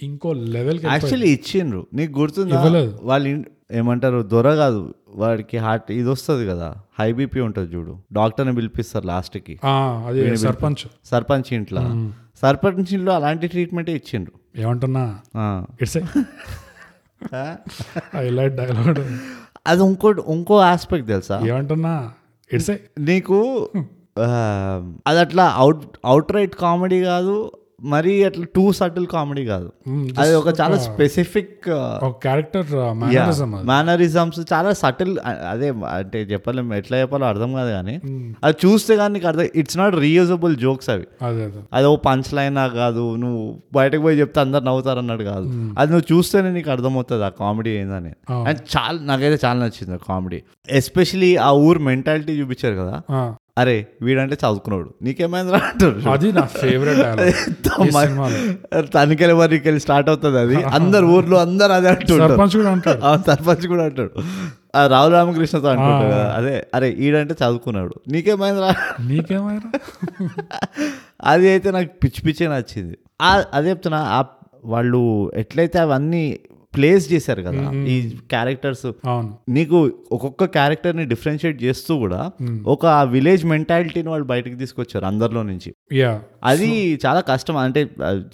[0.03, 1.87] ఇంకో లెవెల్ యాక్చువల్లీ ఇచ్చిండ్రు.
[1.95, 2.93] నీకు గుర్తుందా.
[3.03, 4.95] వాళ్ళు ఏమంటారు దొర కాదు.
[5.15, 6.75] వాడికి హార్ట్ ఇది వస్తుంది కదా.
[6.99, 7.97] హై బీపీ ఉంటుంది చూడు.
[8.13, 9.55] డాక్టర్ని పిలిపిస్తారు లాస్ట్కి
[10.37, 10.87] సర్పంచ్.
[11.05, 11.83] సర్పంచ్ ఇంట్లో.
[12.43, 14.61] సర్పంచ్ ఇంట్లో అలాంటి ట్రీట్మెంటే ఇచ్చిండ్రు.
[14.61, 15.19] ఏమంటున్నా.
[15.83, 15.99] ఇట్స్
[18.15, 19.05] హైలైట్ డైలాగ్
[19.67, 21.41] అది ఇంకో ఇంకో ఆస్పెక్ట్ తెలుసా?
[21.47, 22.13] ఏమంటున్నా?
[22.53, 23.69] ఇట్స్ నీకు
[25.07, 29.69] అది అట్లా అవుట్ అవుట్ రైట్ కామెడీ కాదు మరీ అట్లా టూ సటిల్ కామెడీ కాదు.
[30.21, 31.53] అది ఒక చాలా స్పెసిఫిక్
[32.25, 32.71] క్యారెక్టర్
[33.71, 35.13] మేనరిజమ్స్ చాలా సటిల్
[35.53, 35.69] అదే
[35.99, 37.95] అంటే చెప్పలేము ఎట్లా చెప్పాలో అర్థం కాదు కానీ
[38.45, 41.07] అది చూస్తే కానీ నీకు అర్థం ఇట్స్ నాట్ రీయూజబుల్ జోక్స్ అవి.
[41.77, 43.43] అదే ఓ పంచ్ లైన్ కాదు నువ్వు
[43.79, 45.49] బయటకు పోయి చెప్తే అందరు నవ్వుతారు అన్నట్టు కాదు.
[45.79, 48.13] అది నువ్వు చూస్తేనే నీకు అర్థమవుతుంది ఆ కామెడీ ఏందని.
[48.49, 52.97] అండ్ చాలా నాకైతే చాలా నచ్చింది ఆ కామెడీ ఎస్పెషలీ ఆ ఊరు మెంటాలిటీ చూపించారు కదా.
[53.61, 54.89] అరే వీడంటే చదువుకున్నాడు.
[55.05, 57.01] నీకేమైందిరా అంటారు అది నా ఫేవరెట్
[58.95, 60.59] తనికెళ్ళి వరకు స్టార్ట్ అవుతుంది అది?
[60.79, 62.33] అందరు ఊర్లో అందరు అదే అంటుంటారు.
[62.33, 64.11] సర్పంచ్ కూడా అంటాడు.
[64.93, 66.27] రావు రామకృష్ణతో అంటుంటాడు కదా.
[66.39, 67.95] అదే అరే ఈడంటే చదువుకున్నాడు.
[68.15, 68.71] నీకేమైందిరా?
[69.11, 69.71] నీకేమైనా
[71.31, 72.97] అది అయితే నాకు పిచ్చి పిచ్చే నచ్చింది.
[73.55, 74.01] అదే చెప్తున్నా
[74.65, 75.01] వాళ్ళు
[75.35, 76.23] ఎట్లయితే అవన్నీ
[76.79, 77.97] ప్లేస్ చేశారు కదా ఈ
[78.33, 78.87] క్యారెక్టర్స్.
[79.57, 79.79] నీకు
[80.17, 82.21] ఒక్కొక్క క్యారెక్టర్ని డిఫరెన్షియేట్ చేస్తూ కూడా
[82.75, 85.71] ఒక విలేజ్ మెంటాలిటీని వాళ్ళు బయటకు తీసుకొచ్చారు అందరిలో నుంచి.
[86.01, 86.13] యా
[86.51, 86.71] అది
[87.07, 87.57] చాలా కష్టం.
[87.67, 87.83] అంటే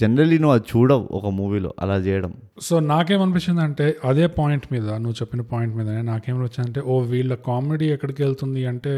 [0.03, 2.33] జనరల్లీ నువ్వు అది చూడవు ఒక మూవీలో అలా చేయడం.
[2.61, 7.89] సో నాకేమనిపించింది అంటే అదే పాయింట్ మీద నువ్వు చెప్పిన పాయింట్ మీదనే నాకేమనిపించింది అంటే ఓ వీళ్ళ కామెడీ
[7.97, 8.93] ఎక్కడికి వెళ్తుంది అంటే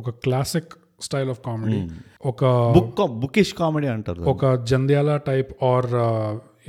[0.00, 0.72] ఒక క్లాసిక్
[1.06, 1.78] స్టైల్ ఆఫ్ కామెడీ
[2.30, 2.44] ఒక
[2.76, 5.88] బుక్ బుకిష్ కామెడీ అంటారు ఒక జంధ్యాల టైప్ ఆర్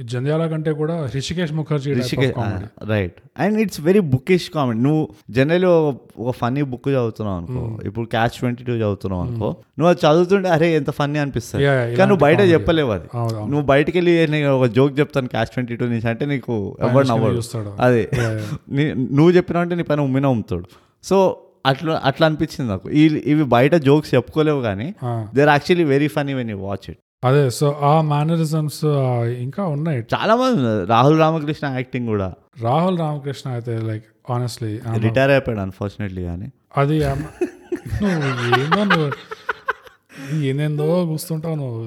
[0.04, 1.94] జంధ్యాల కంటే కూడా Hrishikesh Mukherjee
[2.32, 7.80] comedy right and it's very bookish comedy నువ్వు జనరల్లీ ఒక ఫన్నీ బుక్ చదువుతున్నావు అనుకో.
[7.88, 9.56] ఇప్పుడు క్యాచ్ ట్వంటీ టూ చదువుతున్నావు అనుకో.
[9.80, 11.64] నువ్వు అది చదువుతుంటే అరే ఎంత ఫన్నీ అనిపిస్తుంది.
[11.96, 13.08] కానీ నువ్వు బయట చెప్పలేవు అది.
[13.50, 16.10] నువ్వు బయటికి వెళ్ళి నేను ఒక జోక్ చెప్తాను క్యాచ్ ట్వంటీ టూ నుంచి.
[16.10, 17.42] అంటే నీకు ఎవరు నవ్వడు.
[17.80, 18.10] అదే.
[19.12, 20.66] నువ్వు చెప్పినా అంటే నీ పైన ఉమ్మిన ఉమ్ముతాడు.
[21.04, 21.18] సో
[21.66, 22.90] అట్లా అట్లా అనిపించింది నాకు.
[23.32, 24.94] ఇవి బయట జోక్స్ చెప్పుకోలేవు కానీ
[25.34, 28.86] they are actually very funny when you watch it అదే సో ఆ మేనరిజమ్స్
[29.46, 30.00] ఇంకా ఉన్నాయి.
[30.14, 30.86] చాలా మంది ఉన్నారు.
[30.86, 32.34] రాహుల్ రామకృష్ణ యాక్టింగ్ కూడా.
[32.62, 36.48] రాహుల్ రామకృష్ణ అయితే లైక్ ఆనెస్ట్లీ రిటైర్ అయిపోయాడు అన్ఫార్చునేట్లీ కానీ.
[36.78, 39.10] అది నువ్వు ఏందో నువ్వు
[40.50, 41.84] ఏందేందో కూస్తుంటావు నువ్వు.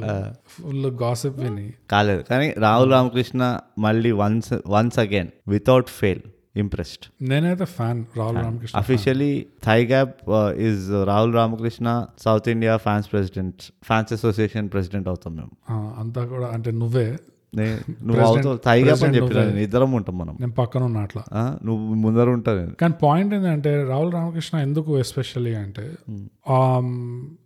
[0.55, 1.67] ఫుల్ గాసిప్ విని.
[1.91, 6.23] కాలేదు కానీ రాహుల్ రామకృష్ణ మళ్ళీ once once again without fail
[6.57, 10.15] impressed నేనైతే fan Rahul Ramakrishna officially thigh gap
[10.59, 15.51] is Rahul Ramakrishna South India fans president fans association president అవుతాం మేము.
[15.99, 17.19] అంతా కూడా అంటే నువ్వే.
[17.59, 18.57] నువ్వు President- అవుతావు.
[18.57, 20.37] థై గ్యాప్ అని President చెప్పిన ఇద్దరం ఉంటాం మనం.
[20.41, 21.23] నేను పక్కన ఉన్నా అట్లా.
[21.33, 22.75] ఆ, నువ్వు ముందర ఉంటావు నేను.
[22.75, 25.93] కానీ పాయింట్ ఏంటంటే రాహుల్ రామకృష్ణ ఎందుకు ఎస్పెషల్లీ అంటే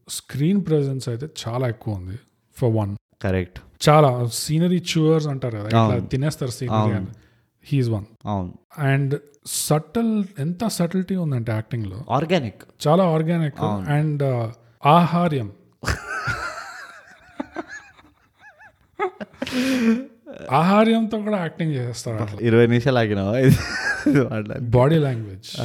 [0.08, 2.18] స్క్రీన్ ప్రెజెన్స్ అయితే చాలా ఎక్కువ ఉంది
[2.56, 7.06] ఫర్ వన్ కరెక్ట్ చాలా సీనరీ చూవర్స్ అంటారు కదా తినేస్తారు సీనరీ అని.
[7.64, 8.58] హీఈస్ వన్ అవును.
[8.78, 12.04] అండ్ సటిల్ ఎంత సటిల్టీ ఉందంటే యాక్టింగ్లో?
[12.10, 14.22] ఆర్గానిక్ చాలా ఆర్గానిక్ అండ్
[14.86, 15.52] ఆహార్యం.
[20.52, 23.36] ఆహార్యంతో కూడా యాక్టింగ్ చేస్తారు ఇరవై నిమిషాలు ఆగినావా?
[24.60, 25.60] బాడీ లాంగ్వేజ్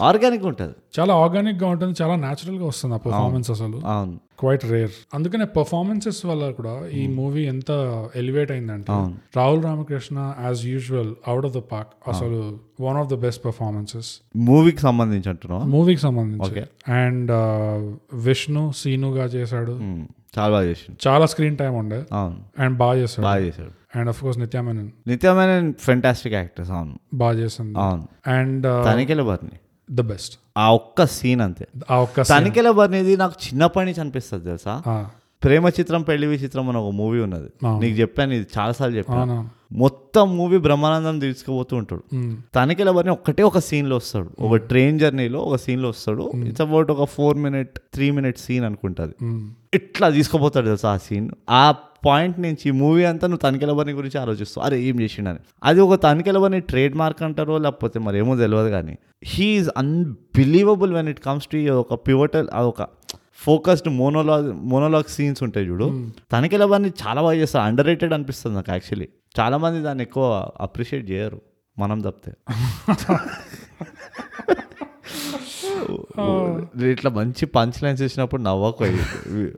[0.00, 0.74] ఆర్గానిక్ ఉంటుంది.
[1.00, 3.76] చాలా ఆర్గానిక్గా ఉంటుంది చాలా న్యాచురల్గా వస్తుంది ఆ పర్ఫార్మెన్స్ అసలు.
[3.86, 4.20] అవును.
[4.38, 7.70] క్వైట్ రేర్ అందుకనే పర్ఫార్మెన్సెస్ వల్ల కూడా ఈ మూవీ ఎంత
[8.16, 8.92] ఎలివేట్ అయిందంటే
[9.36, 14.78] Rahul Ramakrishna as usual out of the park అసలు one of the best performances మూవీకి
[14.78, 15.64] సంబంధించి అంటున్నావా?
[15.64, 16.62] మూవీకి సంబంధించి.
[16.88, 17.30] అండ్
[18.16, 19.72] విష్ణు సీనుగా చేశాడు.
[19.72, 20.06] మ్మ్.
[20.38, 21.08] చాలా బాగా చేసిండు.
[21.08, 22.04] చాలా స్క్రీన్ టైం ఉండే.
[22.58, 23.24] అండ్ బాగా చేశాడు.
[23.24, 23.98] బాగా చేశాడు.
[23.98, 26.98] అండ్ అఫ్ కోర్స్ నిత్యామేనన్ నిత్యమైన ఫెంటాస్టిక్ యాక్టర్స్ అవును.
[27.14, 27.78] బాగా చేసింది.
[27.78, 28.08] అవును.
[28.26, 29.50] And Tanikella Bharani
[29.88, 31.66] the best ఆ ఒక్క సీన్ అంతే.
[31.90, 34.74] ఆ ఒక్క తనికెల అనేది నాకు చిన్నప్పటి నుంచి అనిపిస్తుంది తెలుసా?
[35.42, 37.48] ప్రేమ చిత్రం పెళ్ళి విచిత్రం అని ఒక మూవీ ఉన్నది.
[37.80, 39.20] నీకు చెప్పాను ఇది చాలాసార్లు చెప్పాను.
[39.20, 42.02] అవునవును మొత్తం మూవీ బ్రహ్మానందం తీసుకుపోతూ ఉంటాడు.
[42.12, 46.32] ఉమ్, తనికెల బర్ని ఒక్కటే ఒక scene లో వస్తాడు ఒక ట్రైన్ జర్నీలో ఒక scene లో వస్తాడు
[46.34, 49.14] ఇట్స్ అబౌట్ ఒక four minute three minute scene అనుకుంటుంది.
[49.74, 54.66] ఇట్లా తీసుకుపోతాడు తెలుసా ఆ సీన్ ఆ పాయింట్ నుంచి మూవీ అంతా నువ్వు తనికెల బర్ని గురించి ఆలోచిస్తావు.
[54.66, 55.38] అరే ఏం చేసిండని.
[55.64, 61.08] అది ఒక తనికెల బర్ని ట్రేడ్ మార్క్ అంటారో లేకపోతే మరి ఏమో తెలియదు కానీ he's unbelievable when
[61.08, 62.86] it comes to ఒక పివటల్ ఒక
[63.34, 66.10] ఫోకస్డ్ మోనోలాగ్ మోనోలాగ్ సీన్స్ ఉంటాయి చూడు.
[66.32, 69.08] తనికెల బర్ని చాలా బాగా చేస్తారు అండర్ రేటెడ్ అనిపిస్తుంది నాకు యాక్చువల్లీ
[69.40, 71.40] చాలా మంది దాన్ని ఎక్కువ అప్రిషియేట్ చేయరు.
[71.78, 72.32] మనం తప్పితే.
[76.92, 78.84] ఇట్లా మంచి పంచ్ లైన్స్ ఇచ్చినప్పుడు నవ్వకు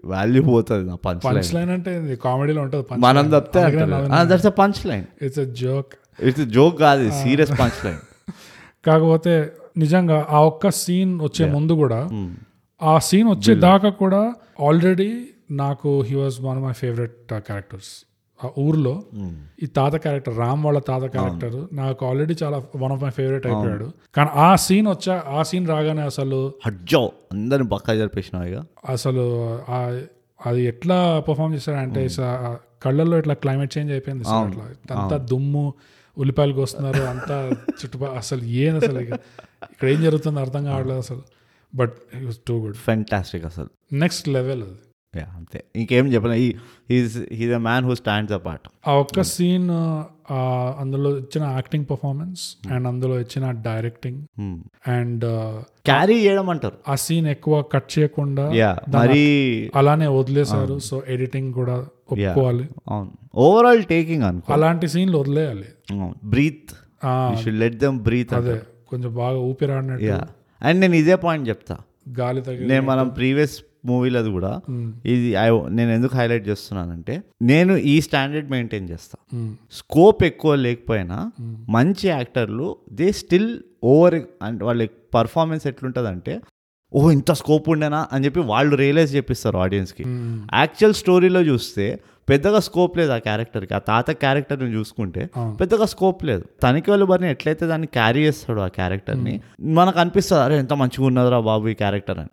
[0.07, 1.93] వాల్యూ పోతుంది నా పంచ్ పంచ్ లైన్ అంటే
[2.25, 3.87] కామెడీలో ఉంటుంది మనం తప్పితే
[4.33, 8.03] that's punch line it's joke it's joke కాదు సీరియస్ పంచ్ లైన్
[8.85, 9.35] కాకపోతే
[9.77, 12.01] నిజంగా ఆ ఒక్క సీన్ వచ్చే ముందు కూడా
[12.81, 14.23] ఆ సీన్ వచ్చే దాకా కూడా
[14.61, 15.11] ఆల్రెడీ
[15.57, 17.93] నాకు he was one of my favourite characters
[18.45, 19.05] ఆ ఊర్లో
[19.63, 23.87] ఈ తాత క్యారెక్టర్ రామ్ వాళ్ళ తాత క్యారెక్టర్ నాకు ఆల్రెడీ చాలా వన్ ఆఫ్ మై ఫేవరెట్ అయిపోయాడు.
[24.15, 28.63] కానీ ఆ సీన్ వచ్చా ఆ సీన్ రాగానే అసలు హజ్జో అందరిని పక్కా జరిపేసినావు ఇక.
[28.89, 29.25] అసలు
[30.47, 31.55] అది ఎట్లా పర్ఫామ్
[32.21, 34.65] ఆ కళ్ళల్లో ఇట్లా క్లైమేట్ చేంజ్ అయిపోయింది అట్లా.
[34.97, 35.75] అంతా దుమ్ము
[36.17, 37.37] ఉల్లిపాయలు కోస్తున్నారు అంతా
[37.79, 39.13] చుట్టుపక్కల అసలు ఏం అసలు ఇక?
[39.73, 41.23] ఇక్కడ ఏం జరుగుతుందో అర్థం కావట్లేదు అసలు.
[41.75, 41.95] బట్
[42.49, 43.69] టూ గుడ్ ఫెంటాస్టిక్ అసలు.
[43.93, 44.79] నెక్స్ట్ లెవెల్ అది.
[45.15, 45.59] యా అంతే.
[45.77, 46.37] ఇంకేం చెప్పలే.
[46.91, 49.69] He's he's a man who stands a part ఆ ఒక్క సీన్
[50.81, 52.43] అందులో ఇచ్చిన యాక్టింగ్ పర్ఫార్మెన్స్
[52.73, 54.21] అండ్ అందులో ఇచ్చిన డైరెక్టింగ్
[54.91, 55.25] అండ్
[55.89, 58.47] క్యారీ చేయడం అంటారు ఆ సీన్ ఎక్కువ కట్ చేయకుండా
[58.99, 59.25] మరి
[59.75, 60.79] అలానే వదిలేశారు.
[60.89, 61.77] సో ఎడిటింగ్ కూడా
[62.13, 62.67] ఒప్పుకోవాలి.
[62.89, 63.13] అవును.
[63.45, 64.53] ఓవరాల్ టేకింగ్ అనుకో.
[64.53, 65.69] అలాంటి సీన్లు వదిలేయాలి.
[66.25, 66.73] బ్రీత్
[67.63, 68.57] లెట్ దెమ్ బ్రీత్ అదే
[68.89, 70.19] కొంచెం బాగా ఊపిరాడినట్టు
[70.63, 71.77] అండ్ నేను ఇదే పాయింట్ చెప్తా.
[72.19, 73.57] గాలి తగిలి నేను మనం ప్రీవియస్
[73.87, 74.53] మూవీలది కూడా.
[75.05, 75.29] ఇది
[75.79, 79.17] నేను ఎందుకు హైలైట్ చేస్తున్నానంటే నేను ఈ స్టాండర్డ్ మెయింటైన్ చేస్తా.
[79.73, 81.19] స్కోప్ ఎక్కువ లేకపోయినా
[81.77, 83.51] మంచి యాక్టర్లు దే స్టిల్
[83.85, 86.35] ఓవర్ అంటే వాళ్ళ పర్ఫార్మెన్స్ ఎట్లుంటుందంటే
[86.95, 90.05] ఓ ఇంత స్కోప్ ఉండేనా అని చెప్పి వాళ్ళు రియలైజ్ చేపిస్తారు ఆడియన్స్కి.
[90.55, 91.87] యాక్చువల్ స్టోరీలో చూస్తే
[92.29, 93.73] పెద్దగా స్కోప్ లేదు ఆ క్యారెక్టర్కి.
[93.75, 95.23] ఆ తాత క్యారెక్టర్ని చూసుకుంటే.
[95.61, 96.45] పెద్దగా స్కోప్ లేదు.
[96.63, 99.35] తనకి వాళ్ళు బరిని ఎట్లయితే దాన్ని క్యారీ చేస్తాడు ఆ క్యారెక్టర్ని
[99.79, 102.33] మనకు అనిపిస్తుంది అరే ఎంత మంచిగా ఉన్నదిరా బాబు ఈ క్యారెక్టర్ అని.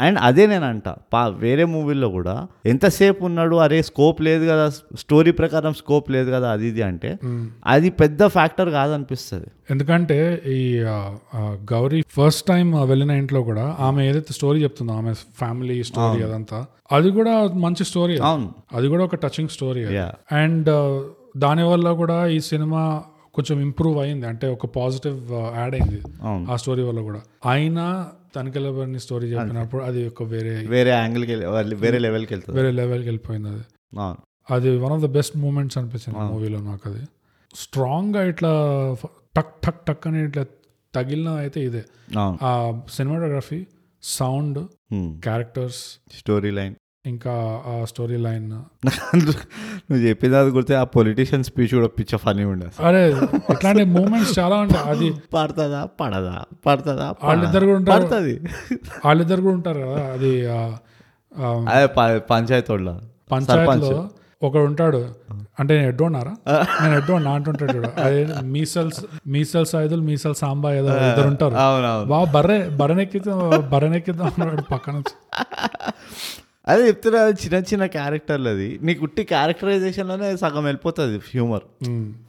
[0.00, 2.34] అండ్ అదే నేను అంట పా వేరే మూవీల్లో కూడా
[2.66, 7.10] ఎంతసేపు ఉన్నాడు అరే స్కోప్ లేదు కదా స్టోరీ ప్రకారం స్కోప్ లేదు కదా అది ఇది అంటే.
[7.66, 9.48] అది పెద్ద ఫ్యాక్టర్ కాదనిపిస్తుంది.
[9.70, 10.62] ఎందుకంటే ఈ
[11.72, 17.10] గౌరీ ఫస్ట్ టైం వెళ్ళిన ఇంట్లో కూడా ఆమె ఏదైతే స్టోరీ చెప్తుందో ఆమె ఫ్యామిలీ స్టోరీ అదంతా అది
[17.10, 17.34] కూడా
[17.64, 18.48] మంచి స్టోరీ అవును.
[18.74, 19.84] అది కూడా ఒక టచింగ్ స్టోరీ.
[20.32, 20.70] అండ్
[21.36, 23.02] దాని వల్ల కూడా ఈ సినిమా
[23.34, 25.18] కొంచెం ఇంప్రూవ్ అయింది అంటే ఒక పాజిటివ్
[25.58, 26.00] యాడ్ అయింది
[26.52, 27.20] ఆ స్టోరీ వల్ల కూడా.
[27.50, 27.86] అయినా
[28.34, 32.56] తనికెళ్ళబడిన స్టోరీ చెప్పినప్పుడు అది ఒక వేరే వేరే యాంగిల్కి వాళ్ళు వేరే లెవెల్కి వెళ్తుంది.
[32.58, 33.64] వేరే లెవెల్కి వెళ్ళిపోయింది అది.
[34.50, 37.02] అది one of the best moments అనిపించింది మూవీలో నాకు అది.
[37.54, 38.52] స్ట్రాంగ్గా ఇట్లా
[39.36, 40.42] టక్ టక్ టక్ అని ఇట్లా
[40.94, 41.82] తగిలిన అయితే ఇదే.
[42.18, 42.52] ఆ
[42.92, 43.60] cinematography
[44.02, 44.58] sound
[45.22, 45.80] characters
[46.18, 47.34] story line ఇంకా
[47.66, 52.84] ఆ స్టోరీ లైన్ నువ్వు చెప్పేది అది గుర్తే ఆ పొలిటీషియన్ స్పీచ్ కూడా పిచ్చ ఫనీ ఉండే అసలు.
[52.88, 53.00] అరే
[53.54, 54.84] ఇట్లాంటి మూమెంట్స్ చాలా ఉంటాయి.
[54.92, 56.34] అది పడుతుందా పడదా
[56.66, 57.96] పడుతుందా వాళ్ళిద్దరు కూడా ఉంటారు.
[57.96, 58.34] పడుతుంది.
[59.06, 60.02] వాళ్ళిద్దరు కూడా ఉంటారు కదా.
[60.14, 60.32] అది
[61.72, 61.86] అదే
[62.30, 62.90] పంచాయతీ వాళ్ళ
[63.32, 64.00] పంచాయతీలో
[64.42, 65.00] ఒకడు ఉంటాడు.
[65.60, 66.30] అంటే నేను ఎడ్డోన్నారా
[66.82, 67.88] నేను ఎడ్డోన్నా అంటుంటాడు చూడు.
[68.04, 68.20] అదే
[68.54, 69.00] మీసల్స్
[69.34, 71.54] మీసల్స్ ఐదులు మీసల్ సాంబా ఏదో ఇద్దరు ఉంటారు.
[72.12, 73.40] బాగా బర్రె బర్రెనెక్కిద్దాం
[73.74, 74.96] బర్రెనెక్కిద్దాం అన్నాడు పక్కన
[76.68, 78.78] అదే చెప్తున్నా చిన్న చిన్న క్యారెక్టర్లు అది.
[78.82, 81.62] నీకు ఉట్టి క్యారెక్టరైజేషన్లోనే సగం వెళ్ళిపోతుంది హ్యూమర్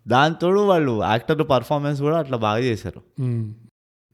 [0.08, 3.02] దాంతోడు వాళ్ళు యాక్టర్ పర్ఫార్మెన్స్ కూడా అట్లా బాగా చేశారు.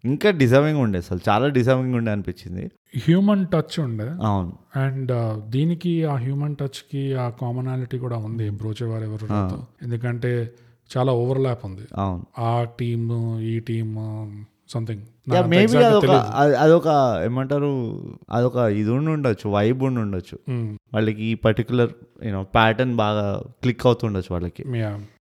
[0.06, 2.72] ఇంకా డిజర్వింగ్ ఉండే అసలు చాలా డిజర్వింగ్ ఉండే అనిపించింది.
[3.00, 4.04] హ్యూమన్ టచ్ ఉండే.
[4.04, 4.54] అవును.
[4.76, 9.28] అండ్ దీనికి ఆ హ్యూమన్ టచ్కి ఆ కామనాలిటీ కూడా ఉంది బ్రోచేవారు ఎవరు.
[9.84, 10.52] ఎందుకంటే
[10.98, 11.82] చాలా ఓవర్లాప్ ఉంది.
[11.96, 12.42] అవును.
[12.42, 13.96] ఆ టీమ్ ఈ టీమ్
[14.70, 18.02] సంథింగ్ మేబీ అదొక అది- అదొక ఏమంటారు
[18.32, 20.40] అదొక ఇది ఉండి ఉండొచ్చు వైబ్ ఉండి ఉండొచ్చు.
[20.94, 21.90] వాళ్ళకి ఈ పర్టికులర్
[22.26, 24.64] యూనో ప్యాటర్న్ బాగా క్లిక్ అవుతుండొచ్చు వాళ్ళకి.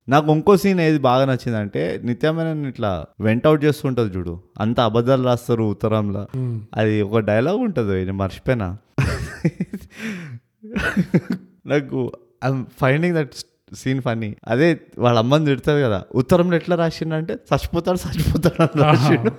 [0.09, 4.41] నాకు ఇంకో సీన్ ఏది బాగా నచ్చిందంటే నిత్యమైన ఇట్లా వెంట్ అవుట్ చేస్తుంటది చూడు.
[4.61, 6.27] అంత అబద్ధాలు రాస్తారు ఉత్తరంలో.
[6.75, 8.77] అది ఒక డైలాగ్ ఉంటుంది నేను మర్చిపోయినా.
[11.67, 12.13] నాకు
[12.45, 13.31] I'm finding that
[13.77, 16.03] scene funny అదే వాళ్ళ అమ్మని తిడతారు కదా.
[16.15, 19.33] ఉత్తరంలో ఎట్లా రాసిండంటే చచ్చిపోతాడు చచ్చిపోతాడు అని రాసిండు.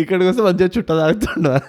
[0.00, 1.60] ఇక్కడికి వస్తే మంచిగా చుట్ట తాగుతుండ.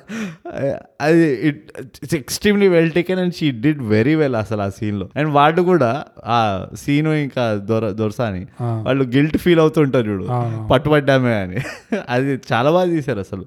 [1.01, 5.61] అది it's extremely well taken and she did very well అసలు ఆ సీన్లో అండ్ వాడు
[5.61, 8.47] కూడా ఆ సీను ఇంకా దొర దొరసాని.
[8.61, 10.27] వాళ్ళు గిల్ట్ ఫీల్ అవుతుంటారు చూడు.
[10.71, 11.57] పట్టుబడ్డామే అని.
[12.09, 13.45] అది చాలా బాగా తీశారు అసలు.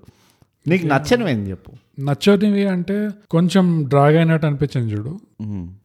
[0.69, 1.73] నీకు నచ్చనివేంది చెప్పు?
[2.01, 5.21] నచ్చనివి అంటే కొంచెం డ్రాగ్ అయినట్టు అనిపించింది చూడు.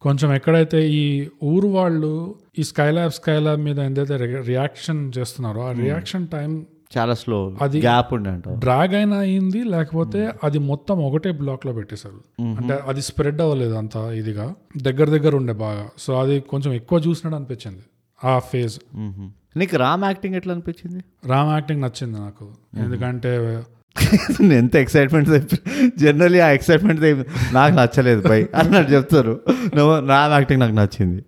[0.02, 6.66] కొంచెం ఎక్కడైతే ఈ ఊరు వాళ్ళు ఈ స్కైలాబ్ స్కైలాబ్ మీద ఏదైతే రియాక్షన్ చేస్తున్నారో ఆ రియాక్షన్ టైం
[6.98, 8.14] చాలా స్లో అది- గ్యాప్
[8.60, 12.42] డ్రాగ్ అయినా అయింది లేకపోతే అది మొత్తం ఒకటే బ్లాక్లో పెట్టేశారు.
[12.42, 14.56] అంటే అది స్ప్రెడ్ అవ్వలేదు అంత ఇదిగా.
[14.82, 15.90] దగ్గర దగ్గర ఉండే బాగా.
[15.98, 17.82] సో అది కొంచెం ఎక్కువ చూసినట్టు అనిపించింది
[18.24, 18.80] ఆ ఫేజ్.
[19.58, 21.04] నీకు రామ్ యాక్టింగ్ ఎట్లా అనిపించింది?
[21.26, 22.52] రామ్ యాక్టింగ్ నచ్చింది నాకు.
[22.78, 23.62] ఎందుకంటే
[24.54, 25.56] ఎంత ఎక్సైట్మెంట్
[26.00, 27.02] జనరలీ ఆ ఎక్సైట్మెంట్
[27.54, 29.40] నాకు నచ్చలేదు పై అన్నట్టు చెప్తారు.
[29.76, 31.26] నువ్వు రామ్ యాక్టింగ్ నాకు నచ్చింది.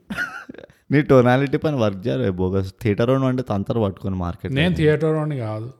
[0.92, 5.74] నీ టోనాలిటీ పైన వర్క్ చేయాలి బోగస్ థియేటర్ అంటే తంతరు పట్టుకొని మార్కెట్ నేను థియేటర్ కాదు.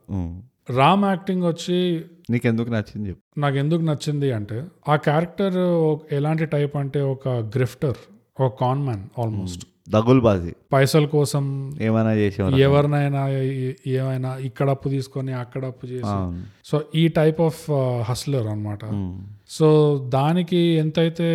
[0.78, 3.40] రామ్ యాక్టింగ్ వచ్చి నీకు ఎందుకు నచ్చింది చెప్పు.
[3.40, 5.58] నాకు ఎందుకు నచ్చింది అంటే ఆ క్యారెక్టర్
[6.14, 7.96] ఎలాంటి టైప్ అంటే ఒక గ్రిఫ్టర్
[8.42, 11.44] ఒక కాన్ మ్యాన్ ఆల్మోస్ట్ దగులు బాజీ పైసల కోసం
[11.82, 12.56] ఏమైనా చేసేవారు?
[12.56, 13.22] ఎవరినైనా
[14.00, 16.16] ఏమైనా ఇక్కడ అప్పు తీసుకొని అక్కడ అప్పు చేసి.
[16.66, 17.62] సో ఈ టైప్ ఆఫ్
[18.10, 18.86] హస్లర్ అన్నమాట.
[18.86, 19.18] మ్మ్.
[19.50, 19.68] సో
[20.14, 21.30] దానికి ఎంతైతే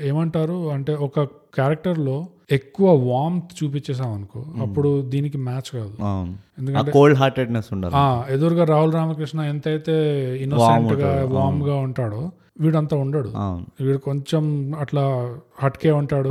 [0.00, 1.20] ఏమంటారు అంటే ఒక
[1.54, 2.16] క్యారెక్టర్లో
[2.50, 5.94] ఎక్కువ వామ్త్ చూపించేసాం అనుకో అప్పుడు దీనికి మ్యాచ్ కాదు.
[6.58, 7.94] ఎందుకంటే కోల్డ్ హార్టెడ్నెస్ ఉండాలి
[8.32, 9.96] ఎదురుగా రాహుల్ రామకృష్ణ ఎంతైతే
[10.42, 12.22] ఇన్నోసెంట్గా వామ్గా ఉంటాడో
[12.60, 13.30] వీడంతా ఉండడు.
[13.84, 14.44] వీడు కొంచెం
[14.80, 15.02] అట్లా
[15.62, 16.30] హట్కే ఉంటాడు.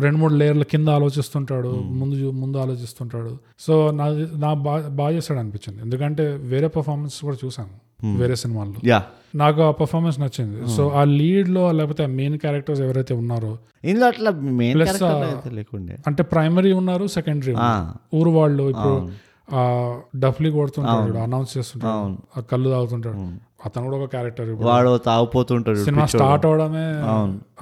[0.00, 3.38] రెండు మూడు లేయర్ల కింద ఆలోచిస్తుంటాడు ముందు చూ- ముందు ఆలోచిస్తుంటాడు.
[3.58, 4.04] సో నా
[4.38, 5.82] నా బాగా బాగా చేస్తాడు అనిపించింది.
[5.82, 7.84] ఎందుకంటే వేరే పర్ఫార్మెన్స్ కూడా చూసాను
[8.18, 8.74] వేరే సినిమాల్లో.
[9.34, 10.76] నాకు ఆ పర్ఫార్మెన్స్ నచ్చింది.
[10.76, 14.30] సో ఆ లీడ్లో లేకపోతే ఆ మెయిన్ క్యారెక్టర్స్ ఎవరైతే ఉన్నారో ఇందులో అట్లా
[15.52, 15.98] లేకుండే.
[16.06, 17.54] అంటే ప్రైమరీ ఉన్నారు సెకండరీ
[18.16, 19.10] ఊరు వాళ్ళు ఇప్పుడు
[20.16, 21.94] డఫ్లీ కొడుతుంటాడు అనౌన్స్ చేస్తుంటాడు
[22.38, 23.16] ఆ కళ్ళు తాగుతుంటాడు.
[23.64, 26.86] అతను కూడా ఒక క్యారెక్టర్ వాడు తాగుపోతుంటాడు సినిమా స్టార్ట్ అవడమే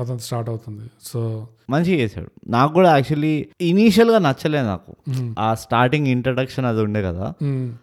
[0.00, 0.90] అతను స్టార్ట్ అవుతుంది.
[1.02, 2.30] సో మంచిగా చేశాడు.
[2.48, 4.96] నాకు కూడా యాక్చువల్లీ ఇనీషియల్గా నచ్చలేదు నాకు.
[5.38, 7.32] ఆ స్టార్టింగ్ ఇంట్రడక్షన్ అది ఉండే కదా.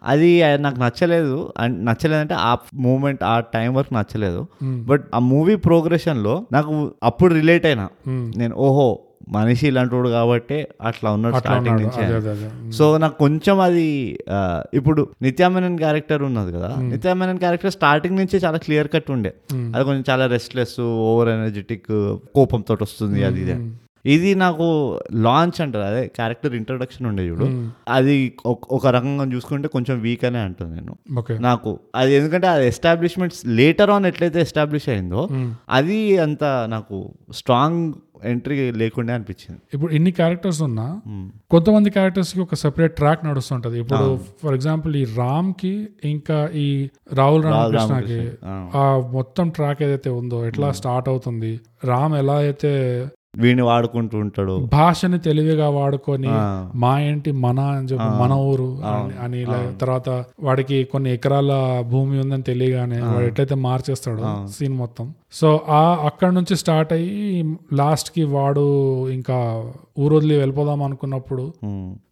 [0.03, 1.53] అది నాకు నచ్చలేదు.
[1.58, 4.47] అండ్ నచ్చలేదంటే ఆ మూమెంట్ ఆ టైం వరకు నచ్చలేదు.
[4.63, 7.89] బట్ ఆ మూవీ ప్రోగ్రెషన్లో నాకు అప్పుడు రిలేట్ అయినా.
[8.08, 8.99] నేను ఓహో
[9.30, 12.00] మనిషి ఇలాంటి వాడు కాబట్టి అట్లా ఉన్నాడు స్టార్టింగ్ నుంచి
[12.72, 13.86] సో నాకు కొంచెం అది
[14.74, 16.70] ఇప్పుడు నిత్యామేనన్ క్యారెక్టర్ ఉన్నది కదా.
[16.89, 19.32] నిత్యామేనన్ క్యారెక్టర్ స్టార్టింగ్ నుంచి చాలా క్లియర్ కట్ ఉండే
[19.74, 20.78] అది కొంచెం చాలా రెస్ట్లెస్
[21.10, 21.88] ఓవర్ ఎనర్జెటిక్
[22.36, 23.56] కోపంతో వస్తుంది అది ఇది.
[24.05, 27.69] ఇది నాకు లాంచ్ అంటారు అదే క్యారెక్టర్ ఇంట్రొడక్షన్ ఉండే చూడు.
[27.88, 30.97] అది ఒక- రకంగా చూసుకుంటే కొంచెం వీక్ అనే అంటాను నేను.
[31.17, 31.38] ఓకే.
[31.38, 35.29] నాకు అది ఎందుకంటే అది ఎస్టాబ్లిష్మెంట్స్ లేటర్ ఆన్ ఎట్లయితే ఎస్టాబ్లిష్ అయిందో
[35.69, 39.62] అది అంత నాకు స్ట్రాంగ్ ఎంట్రీ లేకుండా అనిపించింది.
[39.73, 41.01] ఇప్పుడు ఇన్ని క్యారెక్టర్స్ ఉన్నా
[41.51, 43.79] కొంతమంది క్యారెక్టర్స్కి ఒక సెపరేట్ ట్రాక్ నడుస్తుంటది.
[43.79, 50.71] ఇప్పుడు ఫర్ ఎగ్జాంపుల్ ఈ రామ్కి ఇంకా ఈ రాహుల్ రామకృష్ణకి ఆ మొత్తం ట్రాక్ ఏదైతే ఉందో ఎట్లా
[50.71, 51.59] స్టార్ట్ అవుతుంది?
[51.83, 53.05] రామ్ ఎలా అయితే
[53.38, 54.65] వీడిని వాడుకుంటూ ఉంటాడు.
[54.65, 56.28] భాషని తెలివిగా వాడుకొని.
[56.76, 58.82] మా ఏంటి మన అని చెప్పి మన ఊరు
[59.24, 65.13] అని- తర్వాత వాడికి కొన్ని ఎకరాల భూమి ఉందని తెలియగానే వాడు ఎట్లయితే మార్చేస్తాడో సీన్ మొత్తం.
[65.32, 71.54] సో ఆ అక్కడ నుంచి స్టార్ట్ అయ్యి లాస్ట్కి వాడు ఇంకా ఊరు వదిలి వెళ్ళిపోదాం అనుకున్నప్పుడు.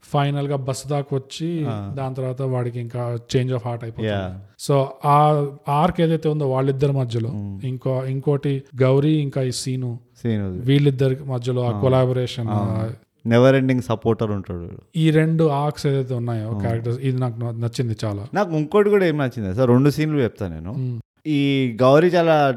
[0.04, 4.12] ఫైనల్గా బస్ దాకా వచ్చి దాని తర్వాత వాడికి ఇంకా చేంజ్ ఆఫ్ హార్ట్ అయిపోతుంది.
[4.60, 7.30] సో ఆ ఆర్క్ ఏదైతే ఉందో వాళ్ళిద్దరి మధ్యలో
[7.68, 10.00] ఇంకో ఇంకోటి గౌరీ ఇంకా ఈ సీను.
[10.70, 12.50] వీళ్ళిద్దరి మధ్యలో ఆ కొలాబరేషన్
[13.26, 18.24] నెవర్ ఎండింగ్ సపోర్టర్ ఉంటాడు ఈ రెండు ఆర్క్స్ ఏదైతే ఉన్నాయో క్యారెక్టర్స్ ఇది నాకు నచ్చింది చాలా.
[18.34, 20.74] నాకు ఇంకోటి కూడా ఏం నచ్చింది సార్ రెండు సీన్లు చెప్తాను నేను.
[21.28, 22.56] ఈ గౌరీ చాలా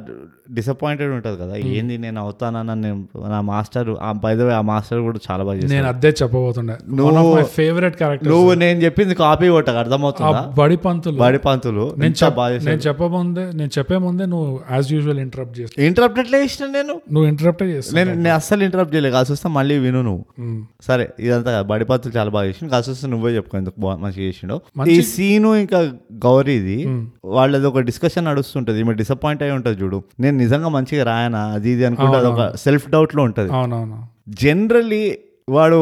[0.52, 1.56] డిసప్పాయింటెడ్ ఉంటుంది కదా.
[1.56, 5.88] ఏంది నేను అవుతానన్న నేను నా మాస్టర్ బై ద వే ఆ మాస్టర్ కూడా చాలా బాగా నేను
[5.88, 6.76] అదే చెప్పబోతుండే.
[6.88, 10.52] నువ్వు- ఫేవరెట్ క్యారెక్టర్ నువ్వు నేను చెప్పింది కాపీ కొట్టక అర్థమవుతుందా?
[10.58, 11.16] బడి పంతులు.
[11.16, 12.14] బడి పంతులు నేను
[12.64, 15.86] నేను చెప్పముందే నేను చెప్పే ముందే నువ్వు యాజ్ యూజువల్ ఇంటరప్ట్ చేస్తావు.
[15.86, 17.00] ఇంటరప్ట్ ఎట్లా చేసిన నేను?
[17.12, 18.04] నువ్వు ఇంటరప్ట్ చేస్తావు.
[18.04, 19.14] నేను నేను అస్సలు ఇంటరప్ట్ చేయలేదు.
[19.14, 20.24] కాసి వస్తే మళ్ళీ విను నువ్వు.
[20.38, 20.64] మ్మ్.
[20.82, 21.66] సరే ఇదంతా కాదు.
[21.66, 22.72] బడి పంతులు చాలా బాగా చేసిండు.
[22.72, 24.60] కాసి వస్తే నువ్వే చెప్పుకో ఎందుకు మంచిగా చేసిండు.
[24.88, 25.78] ఈ సీను ఇంకా
[26.12, 28.28] గౌరీది వాళ్ళది ఒక డిస్కషన్
[28.60, 30.02] నడుస్తుంటది ఈమె డిసప్పాయింట్ అయి ఉంటది చూడు.
[30.20, 31.46] నేను నిజంగా మంచిగా రాయనా?
[31.46, 33.50] అది ఇది అనుకుంటే అది ఒక సెల్ఫ్ డౌట్లో ఉంటది.
[33.52, 33.98] అవునవును.
[34.28, 35.18] జనరల్లీ
[35.48, 35.80] వాడు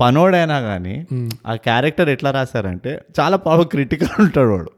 [0.00, 1.06] పనోడైనా కానీ.
[1.46, 4.70] ఆ క్యారెక్టర్ ఎట్లా రాశారంటే చాలా పవర్ క్రిటికల్ ఉంటాడు వాడు.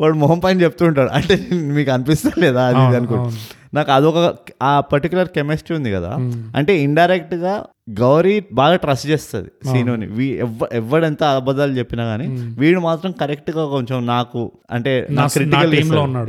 [0.00, 2.64] వాడు మొహం పైన చెప్తుంటాడు అంటే మీకు అనిపిస్తలేదా?
[2.66, 3.30] అది ఇది అనుకుంటా.
[3.74, 6.12] నాకు అదొక ఆ పర్టికులర్ కెమిస్ట్రీ ఉంది కదా.
[6.56, 10.40] అంటే ఇండైరెక్ట్గా గౌరీ బాగా ట్రస్ట్ చేస్తుంది సీనుని వీ
[10.72, 12.26] ఎవడెంత అబద్ధాలు చెప్పినా గానీ
[12.58, 15.70] వీడు మాత్రం కరెక్ట్గా కొంచెం నాకు అంటే నా క్రిటికల్.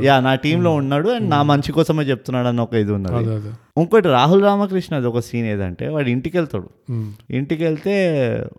[0.04, 3.14] యా నా టీమ్లో ఉన్నాడు అండ్ నా మంచి కోసమే చెప్తున్నాడు అన్న ఒక ఇది ఉన్నది.
[3.80, 6.92] ఇంకోటి రాహుల్ రామకృష్ణ అది ఒక సీన్ ఏదంటే వాడు ఇంటికి వెళ్తాడు.
[7.30, 7.94] ఇంటికి వెళ్తే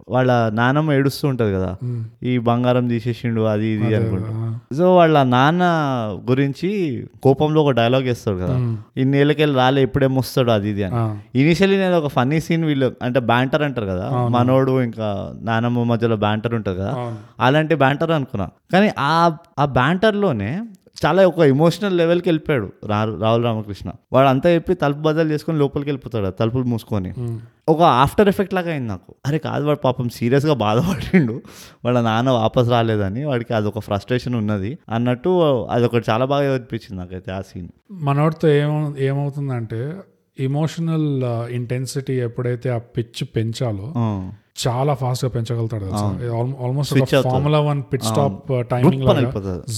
[0.09, 1.75] వాళ్ళ నానమ్మ ఏడుస్తూ ఉంటది కదా.
[2.23, 4.36] ఈ బంగారం తీసేసిండు అది ఇది అనుకుంటా.
[4.71, 5.63] సో వాళ్ళ నాన్న
[6.29, 6.69] గురించి
[7.23, 8.55] కోపంలో ఒక డైలాగ్ వేస్తాడు కదా.
[8.97, 10.95] ఇన్నేళ్ళకెళ్ళి రాలే ఇప్పుడేం వస్తాడు అది ఇది అని.
[11.39, 14.11] ఇనిషియలీ నేను ఒక ఫన్నీ సీన్ వీళ్ళు అంటే బ్యాంటర్ అంటారు కదా.
[14.11, 16.93] మనోడు ఇంకా నానమ్మ మధ్యలో బ్యాంటర్ ఉంటుంది కదా.
[17.39, 18.49] అలాంటి బ్యాంటర్ అనుకున్నా.
[18.73, 20.61] కానీ ఆ ఆ బ్యాంటర్లోనే
[21.03, 23.89] చాలా ఒక ఎమోషనల్ లెవెల్కి వెళ్ళిపోయాడు రా రాహుల్ రామకృష్ణ.
[24.13, 27.11] వాడు అంతా చెప్పి తలుపు బద్దలు చేసుకొని లోపలికి వెళ్ళిపోతాడు తలుపులు మూసుకొని.
[27.69, 29.15] ఒక ఆఫ్టర్ ఎఫెక్ట్ లాగా అయింది నాకు.
[29.27, 31.41] అరే కాదు వాడు పాపం సీరియస్గా బాధపడిండు.
[31.85, 35.29] వాళ్ళ నాన్న వాపస్ రాలేదని వాడికి అదొక ఫ్రస్ట్రేషన్ ఉన్నది అన్నట్టు
[35.71, 39.81] అదొకటి చాలా బాగా అనిపించింది నాకైతే ఆ సీన్ మనోడితో ఏమ ఏమవుతుందంటే
[40.39, 41.07] ఇమోషనల్
[41.51, 43.87] ఇంటెన్సిటీ ఎప్పుడైతే ఆ పిచ్ పెంచాలో
[44.67, 45.85] చాలా ఫాస్ట్గా పెంచగలుగుతాడు
[46.65, 46.93] almost.
[47.29, 49.03] Formula one pit stop timing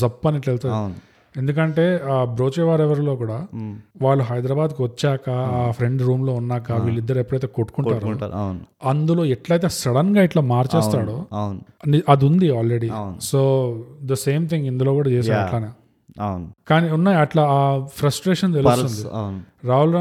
[0.02, 0.76] జప్ అని ఇట్లా వెళ్తుంది.
[0.76, 1.09] అవును.
[1.36, 3.38] ఎందుకంటే ఆ బ్రోచేవార్ ఎవరిలో కూడా
[4.02, 8.00] వాళ్ళు హైదరాబాద్కి వచ్చాక ఆ ఫ్రెండ్ రూమ్లో ఉన్నాక వీళ్ళిద్దరు ఎప్పుడైతే కొట్టుకుంటారో
[8.86, 11.18] అందులో ఎట్లయితే సడన్గా ఇట్లా మార్చేస్తాడో
[12.10, 12.90] అది ఉంది already
[13.22, 13.42] so
[14.04, 15.70] the same thing ఇందులో కూడా చేశాడు అట్లానే.
[16.68, 19.16] కానీ ఉన్నాయి అట్లా ఆ ఫ్రస్ట్రేషన్ తెలుస్తుంది.
[19.68, 19.96] రాహుల్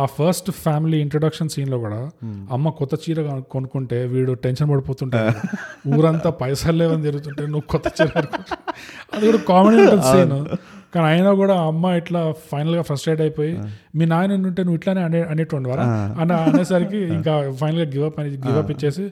[0.00, 2.10] ఆ- ఫస్ట్ ఫ్యామిలీ ఇంట్రొడక్షన్ సీన్లో కూడా
[2.52, 5.48] అమ్మ కొత్త చీర కొను- కొనుక్కుంటే వీడు టెన్షన్ పడిపోతుంటాడు.
[5.96, 8.22] ఊరంతా పైసలు లేవని తిరుగుతుంటే నువ్వు కొత్త చీర.
[9.14, 10.46] అది కూడా కామెడీ ఉంటుంది సీన్.
[10.92, 13.52] కానీ అయినా కూడా అమ్మ ఇట్లా ఫైనల్గా ఫ్రస్ట్రేట్ అయిపోయి
[13.94, 15.84] మీ నాయన ఉంటే నువ్వు ఇట్లానే అనే అనేటువంటి వారా
[16.20, 19.04] అని అనేసరికి ఇంకా ఫైనల్గా గివ్ అప్ అని గివ్ అప్ ఇచ్చేసి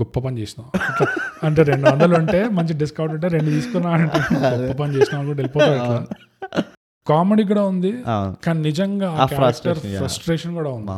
[0.00, 0.64] గొప్ప పని ఇట్లా
[1.42, 5.38] అంటే రెండు వందలు ఉంటే మంచి డిస్కౌంట్ ఉంటే రెండు తీసుకున్నా అంటే గొప్ప పని చేసినావు అని కూడా
[5.38, 5.98] వెళ్ళిపోతాడు ఇట్లా.
[7.06, 7.92] కామెడీ కూడా ఉంది.
[8.44, 9.08] కానీ నిజంగా.
[9.98, 10.90] ఫ్రస్ట్రేషన్ కూడా ఉంది.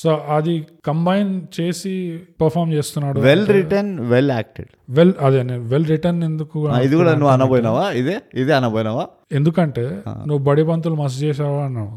[0.00, 0.52] సో అది
[0.86, 1.92] కంబైన్ చేసి
[2.40, 3.18] పర్ఫామ్ చేస్తున్నాడు.
[3.20, 5.40] Well return well acted well అదే
[5.72, 7.84] వెల్ రిటర్న్ ఎందుకు ఇది కూడా నువ్వు అనబోయినావా?
[8.00, 8.16] ఇదే?
[8.34, 9.04] ఇదే అనబోయినావా?
[9.32, 9.84] ఎందుకంటే
[10.28, 11.90] నువ్వు బడి పంతులు మస్తు చేసావా అన్నావు.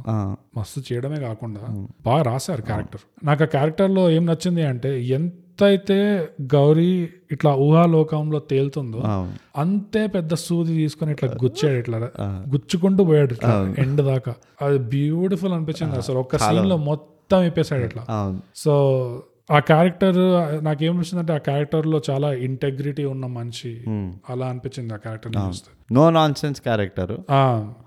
[0.57, 1.61] మస్తు చేయడమే కాకుండా
[2.05, 5.97] బాగా రాశారు క్యారెక్టర్ నాకు ఆ క్యారెక్టర్లో ఏం నచ్చింది అంటే ఎంతైతే
[6.55, 6.91] గౌరీ
[7.31, 8.99] ఇట్లా ఊహాలోకంలో తేలుతుందో
[9.57, 11.97] అంతే పెద్ద సూది తీసుకొని ఇట్లా గుచ్చాడు ఇట్లా
[12.53, 13.53] గుచ్చుకుంటూ పోయాడు ఇట్లా
[13.85, 14.33] ఎండ్ దాకా.
[14.61, 17.09] అది బ్యూటిఫుల్ అనిపించింది అసలు ఒక్క సీన్లో మొత్తం
[17.41, 18.41] ఇప్పేశాడు ఇట్లా అవును.
[18.55, 18.73] సో
[19.51, 20.15] ఆ క్యారెక్టర్
[20.63, 23.83] నాకేమనిపించిందంటే ఆ క్యారెక్టర్లో చాలా ఇంటెగ్రిటీ ఉన్న మనిషి
[24.29, 25.35] అలా అనిపించింది ఆ character
[25.91, 27.11] no nonsense character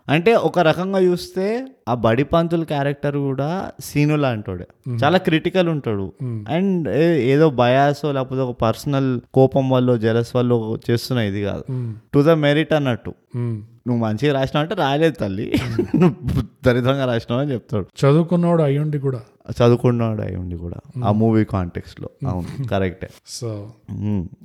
[0.08, 4.66] అంటే ఒక రకంగా చూస్తే ఆ బడి పంతుల క్యారెక్టర్ కూడా సీను లాంటోడే.
[5.04, 6.12] చాలా క్రిటికల్ ఉంటాడు.
[6.48, 11.64] అండ్ ఏదో బయాసో లేకపోతే ఒక పర్సనల్ కోపం వల్ల జలస్ వల్ల చేస్తున్న ఇది కాదు.
[12.14, 13.14] టు ద మెరిట్ అన్నట్టు.
[13.86, 15.52] నువ్వు మంచిగా రాసినావు అంటే రాలేదు తల్లి.
[15.96, 17.86] నువ్వు దరిద్రంగా రాసినావు అని చెప్తాడు.
[18.00, 19.20] చదువుకున్నవాడు అయ్యుండి కూడా.
[19.52, 21.04] చదువుకున్నాడు అయి ఉండి కూడా.
[21.04, 23.08] ఆ మూవీ కాంటెక్స్ట్లో అవును కరెక్టే.
[23.26, 23.72] సో.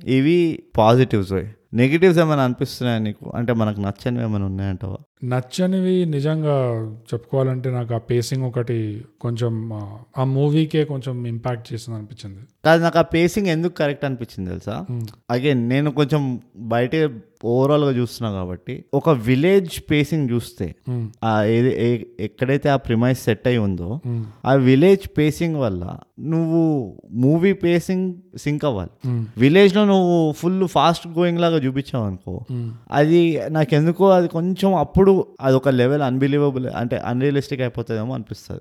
[0.04, 1.32] ఇవి పాజిటివ్స్
[1.74, 3.32] నెగిటివ్స్ ఏమైనా అనిపిస్తున్నాయా నీకు?
[3.34, 4.96] అంటే మనకు నచ్చనివి ఏమైనా ఉన్నాయంటావా?
[5.24, 6.56] నచ్చనివి నిజంగా
[7.14, 12.40] చెప్పుకోవాలంటే నాకు ఆ పేసింగ్ ఒకటి కొంచెం ఆ, ఆ మూవీకే కొంచెం ఇంపాక్ట్ చేసింది అనిపించింది.
[12.64, 14.86] కాదు నాకు ఆ పేసింగ్ ఎందుకు కరెక్ట్ అనిపించింది తెలుసా?
[15.30, 16.96] అగైన్ నేను కొంచెం బయట
[17.44, 20.74] ఓవరాల్గా చూస్తున్నా కాబట్టి ఒక విలేజ్ పేసింగ్ చూస్తే.
[21.24, 24.00] ఆ ఏది ఎక్కడైతే ఆ ప్రిమైజ్ సెట్ అయి ఉందో.
[24.44, 26.62] ఆ విలేజ్ పేసింగ్ వల్ల నువ్వు
[27.10, 28.90] మూవీ పేసింగ్ సింక్ అవ్వాలి.
[29.38, 32.44] విలేజ్లో నువ్వు ఫుల్ ఫాస్ట్ గోయింగ్ లాగా చూపించావు అనుకో.
[32.92, 38.60] అది నాకెందుకో అది కొంచెం అప్పుడు అది ఒక లెవెల్ అన్బిలీవబుల్ అంటే అన్రియలిస్టిక్ అయిపోతుందేమో అనిపిస్తుంది.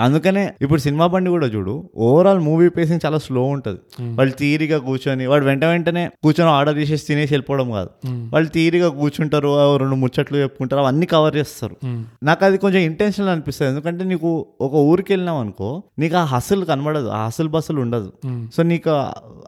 [0.00, 3.80] అందుకనే ఇప్పుడు సినిమా బండి కూడా చూడు ఓవరాల్ మూవీ పేసింగ్ చాలా స్లో ఉంటుంది
[4.14, 9.76] వాళ్ళు తీరిగా కూర్చొని వాడు వెంట వెంటనే కూర్చొని ఆర్డర్ చేసేసి తినేసి వెళ్ళిపోవడం కాదు వాళ్ళు తీరిగా కూర్చుంటారు
[9.76, 11.76] రెండు ముచ్చట్లు చెప్పుకుంటారు అవన్నీ కవర్ చేస్తారు.
[12.22, 13.70] నాకు అది కొంచెం ఇంటెన్షనల్ అనిపిస్తుంది.
[13.70, 18.12] ఎందుకంటే నీకు ఒక ఊరికి వెళ్ళినావు అనుకో నీకు ఆ హసులు కనబడదు ఆ హసులు బస్సులు ఉండదు.
[18.54, 18.90] సో నీకు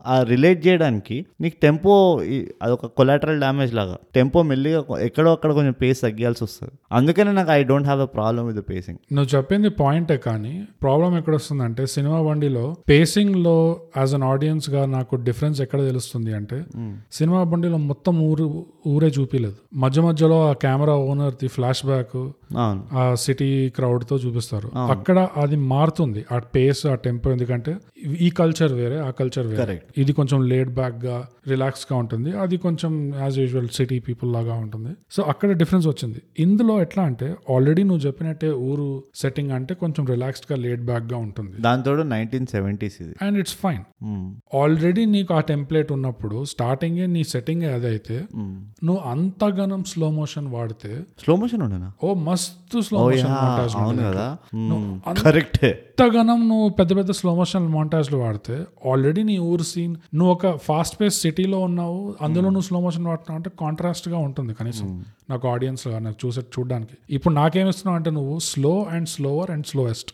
[0.07, 2.22] ఆ- రిలేట్ చేయడానికి నీకు టెంపో
[2.62, 3.96] అదొక కొలాటరల్ డ్యామేజ్ లాగా.
[4.14, 6.72] టెంపో మెల్లిగా ఎక్కడో అక్కడ కొంచెం పేస్ తగ్గాల్సి వస్తుంది.
[6.92, 11.35] అందుకనే నాకు I don't have a problem with pacing నువ్వు చెప్పింది పాయింటే కానీ ప్రాబ్లం ఎక్కడ
[11.35, 16.64] వస్తుందంటే సినిమా బండిలో పేసింగ్లో యాజ్ అన్ ఆడియన్స్గా నాకు డిఫరెన్స్ ఎక్కడ తెలుస్తుంది అంటే
[17.12, 18.52] సినిమా బండిలో మొత్తం ఊరు
[18.87, 19.57] ఊరే చూపిలేదు.
[19.77, 22.17] మధ్య మధ్యలో ఆ camera owner the flashback
[22.95, 24.69] ఆ సిటీ క్రౌడ్తో చూపిస్తారు.
[24.95, 26.21] అక్కడ అది మారుతుంది.
[26.33, 27.73] ఆ పేస్ ఆ టెంపో ఎందుకంటే
[28.21, 29.77] ఈ కల్చర్ వేరే ఆ కల్చర్ వేరే.
[29.99, 31.17] ఇది కొంచెం లేడ్ బ్యాక్గా
[31.49, 32.31] రిలాక్స్గా ఉంటుంది.
[32.37, 34.93] అది కొంచెం యాజ్ యూజువల్ సిటీ పీపుల్ లాగా ఉంటుంది.
[35.11, 36.21] సో అక్కడ డిఫరెన్స్ వచ్చింది.
[36.38, 41.57] ఇందులో ఎట్లా అంటే ఆల్రెడీ నువ్వు చెప్పినట్టే ఊరు సెట్టింగ్ అంటే కొంచెం రిలాక్స్డ్గా లేడ్ బ్యాక్గా ఉంటుంది.
[41.62, 43.15] దాంతో నైన్టీన్ సెవెంటీస్ ఇది.
[43.23, 43.85] And it's fine.
[44.57, 48.41] ఆల్రెడీ నీకు ఆ టెంప్లెట్ ఉన్నప్పుడు స్టార్టింగ్ నీ సెట్టింగ్ అదైతే మ్మ్.
[48.85, 51.92] నువ్వు అంతగనం స్లో మోషన్ వాడితే స్లో మోషన్ ఉండేనా?
[52.05, 54.11] ఓ మస్తు స్లో మోషన్ యా, montage అవును ఉంటుంది.
[54.11, 54.37] కదా.
[55.07, 60.35] అంత- కరెక్టే ఎంతగానం నువ్వు పెద్ద పెద్ద స్లో మోషన్ మాంటాజ్లు వాడితే ఆల్రెడీ నీ ఊరు సీన్ నువ్వు
[60.35, 65.05] ఒక ఫాస్ట్ పేస్ సిటీలో ఉన్నావు అందులో నువ్వు స్లో మోషన్ వాడుతున్నావు అంటే కాంట్రాస్ట్గా ఉంటుంది కనీసం.
[65.30, 66.97] నాకు ఆడియన్స్ నాకు చూసే చూడడానికి.
[67.11, 70.12] ఇప్పుడు నాకేమిస్తున్నావు అంటే నువ్వు slow and slower and slowest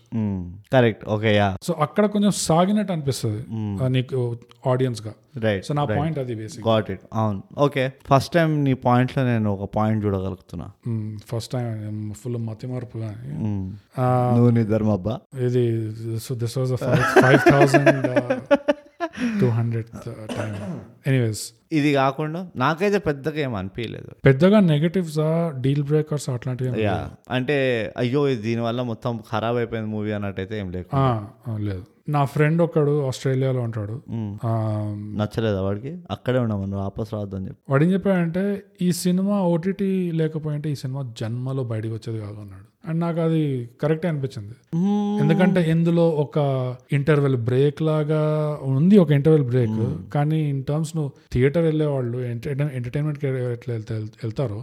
[0.73, 3.45] correct okay yeah so అక్కడ కొంచెం సాగినట్టు అనిపిస్తుంది
[3.89, 5.13] నీకు ఆడియన్స్గా.
[5.37, 7.43] రైట్ సో నా పాయింట్ అది బేసిక్ గాట్ ఇట్ అవును.
[7.59, 10.71] ఓకే ఫస్ట్ టైం నీ పాయింట్లో నేను ఒక పాయింట్ చూడగలుగుతున్నా.
[11.29, 13.35] ఫస్ట్ టైం ఫుల్ మతిమరుపు కానీ.
[13.35, 13.73] మ్మ్.
[13.99, 14.51] ఆ, నువ్వు
[15.47, 15.65] ఇది
[16.19, 16.73] so this was
[17.21, 18.58] five thousand
[19.41, 19.91] two hundred
[21.07, 25.19] anyways ఇది కాకుండా నాకైతే పెద్దగా ఏం అనిపించలేదు పెద్దగా నెగటివ్స్
[25.61, 26.87] డీల్ బ్రేకర్స్ అట్లాంటివి
[27.31, 27.59] అంటే
[27.97, 31.05] అయ్యో దీనివల్ల మొత్తం ఖరాబ్ అయిపోయింది మూవీ అన్నట్టయితే ఏం ఆ,
[31.61, 31.85] లేదు.
[32.09, 33.95] నా ఫ్రెండ్ ఒకడు ఆస్ట్రేలియాలో ఉంటాడు.
[35.17, 35.93] నచ్చలేదు వాడికి?
[36.11, 37.61] అక్కడే ఉన్నాం నువ్వు వాపస్ రావద్దని చెప్పి.
[37.71, 38.43] వాడు ఏం చెప్పాడంటే
[38.83, 42.67] ఈ సినిమా ఓటీటీ లేకపోయింటే ఈ సినిమా జన్మలో బయటకు వచ్చేది కాదు అన్నాడు.
[42.89, 43.41] అండ్ నాకు అది
[43.83, 44.55] కరెక్ట్ అనిపించింది.
[45.23, 46.39] ఎందుకంటే ఇందులో ఒక
[46.93, 48.21] ఇంటర్వెల్ బ్రేక్ లాగా
[48.77, 49.77] ఉంది ఒక ఇంటర్వెల్ బ్రేక్
[50.15, 52.19] కానీ ఇన్ టర్మ్స్ నువ్వు థియేటర్ వెళ్ళే వాళ్ళు
[52.77, 53.25] ఎంటర్టైన్మెంట్
[54.25, 54.61] వెళ్తారో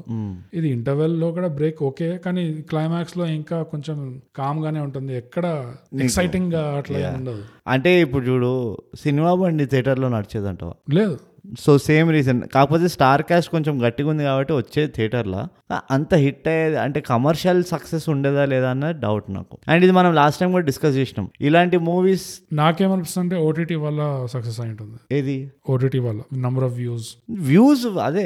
[0.54, 3.98] ఇది ఇంటర్వెల్లో కూడా బ్రేక్ ఓకే కానీ క్లైమాక్స్లో ఇంకా కొంచెం
[4.38, 5.14] కామ్ గానే ఉంటుంది.
[5.18, 5.46] ఎక్కడ
[6.08, 7.44] ఎక్సైటింగ్గా అట్లా ఉండదు.
[7.68, 8.52] అంటే ఇప్పుడు చూడు
[9.04, 10.76] సినిమా బండి థియేటర్లో నడిచేదంటావా?
[10.98, 11.18] లేదు.
[11.60, 12.42] So same reason.
[12.56, 15.48] కాకపోతే స్టార్ క్యాస్ట్ కొంచెం గట్టిగా ఉంది కాబట్టి వచ్చేది థియేటర్లో.
[15.92, 19.58] అంత హిట్ అయ్యేది అంటే కమర్షియల్ సక్సెస్ ఉండేదా లేదా అన్న డౌట్ నాకు.
[19.68, 21.30] అండ్ ఇది మనం లాస్ట్ టైం కూడా డిస్కస్ చేసినాం.
[21.42, 25.16] ఇలాంటి మూవీస్ నాకేమనిపిస్తుంది అంటే ఓటీటీ వల్ల సక్సెస్ అయి ఉంటుంది.
[25.18, 25.52] ఏది?
[25.70, 26.22] ఓటీటీ వల్ల.
[26.38, 28.24] నంబర్ ఆఫ్ వ్యూస్ వ్యూస్ అదే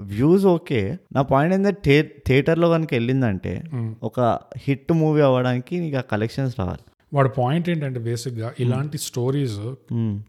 [0.00, 0.98] వ్యూస్ ఓకే.
[1.14, 3.62] నా పాయింట్ ఏంటంటే థియేటర్లో కనుక వెళ్ళిందంటే
[4.02, 4.20] ఒక
[4.56, 6.84] హిట్ మూవీ అవ్వడానికి నీకు ఆ కలెక్షన్స్ రావాలి.
[7.16, 9.58] వాడి పాయింట్ ఏంటంటే బేసిక్గా ఇలాంటి స్టోరీస్